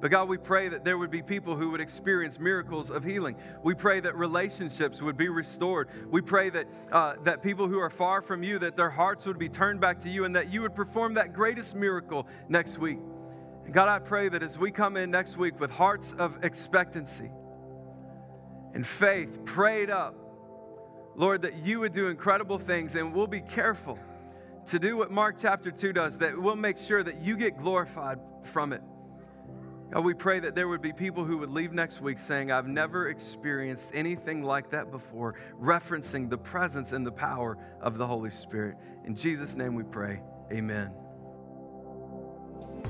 But 0.00 0.10
God, 0.10 0.28
we 0.28 0.38
pray 0.38 0.68
that 0.70 0.82
there 0.82 0.96
would 0.96 1.10
be 1.10 1.20
people 1.20 1.56
who 1.56 1.70
would 1.70 1.80
experience 1.80 2.38
miracles 2.38 2.90
of 2.90 3.04
healing. 3.04 3.36
We 3.62 3.74
pray 3.74 4.00
that 4.00 4.16
relationships 4.16 5.02
would 5.02 5.18
be 5.18 5.28
restored. 5.28 5.88
We 6.10 6.22
pray 6.22 6.48
that, 6.50 6.66
uh, 6.90 7.14
that 7.24 7.42
people 7.42 7.68
who 7.68 7.78
are 7.78 7.90
far 7.90 8.22
from 8.22 8.42
you, 8.42 8.58
that 8.60 8.76
their 8.76 8.88
hearts 8.88 9.26
would 9.26 9.38
be 9.38 9.50
turned 9.50 9.80
back 9.80 10.00
to 10.02 10.08
you 10.08 10.24
and 10.24 10.34
that 10.36 10.50
you 10.50 10.62
would 10.62 10.74
perform 10.74 11.14
that 11.14 11.34
greatest 11.34 11.74
miracle 11.74 12.26
next 12.48 12.78
week. 12.78 12.98
And 13.66 13.74
God, 13.74 13.88
I 13.88 13.98
pray 13.98 14.30
that 14.30 14.42
as 14.42 14.58
we 14.58 14.70
come 14.70 14.96
in 14.96 15.10
next 15.10 15.36
week 15.36 15.60
with 15.60 15.70
hearts 15.70 16.14
of 16.18 16.44
expectancy 16.44 17.30
and 18.72 18.86
faith 18.86 19.44
prayed 19.44 19.90
up, 19.90 20.14
Lord, 21.14 21.42
that 21.42 21.58
you 21.66 21.80
would 21.80 21.92
do 21.92 22.08
incredible 22.08 22.58
things 22.58 22.94
and 22.94 23.12
we'll 23.12 23.26
be 23.26 23.42
careful 23.42 23.98
to 24.68 24.78
do 24.78 24.96
what 24.96 25.10
Mark 25.10 25.36
chapter 25.38 25.70
2 25.70 25.92
does, 25.92 26.18
that 26.18 26.40
we'll 26.40 26.56
make 26.56 26.78
sure 26.78 27.02
that 27.02 27.22
you 27.22 27.36
get 27.36 27.58
glorified 27.58 28.18
from 28.44 28.72
it. 28.72 28.80
God, 29.92 30.04
we 30.04 30.14
pray 30.14 30.38
that 30.40 30.54
there 30.54 30.68
would 30.68 30.82
be 30.82 30.92
people 30.92 31.24
who 31.24 31.38
would 31.38 31.50
leave 31.50 31.72
next 31.72 32.00
week 32.00 32.20
saying, 32.20 32.52
I've 32.52 32.68
never 32.68 33.08
experienced 33.08 33.90
anything 33.92 34.42
like 34.42 34.70
that 34.70 34.92
before, 34.92 35.34
referencing 35.60 36.30
the 36.30 36.38
presence 36.38 36.92
and 36.92 37.04
the 37.04 37.10
power 37.10 37.58
of 37.80 37.98
the 37.98 38.06
Holy 38.06 38.30
Spirit. 38.30 38.76
In 39.04 39.16
Jesus' 39.16 39.56
name 39.56 39.74
we 39.74 39.82
pray. 39.82 40.22
Amen. 40.52 40.92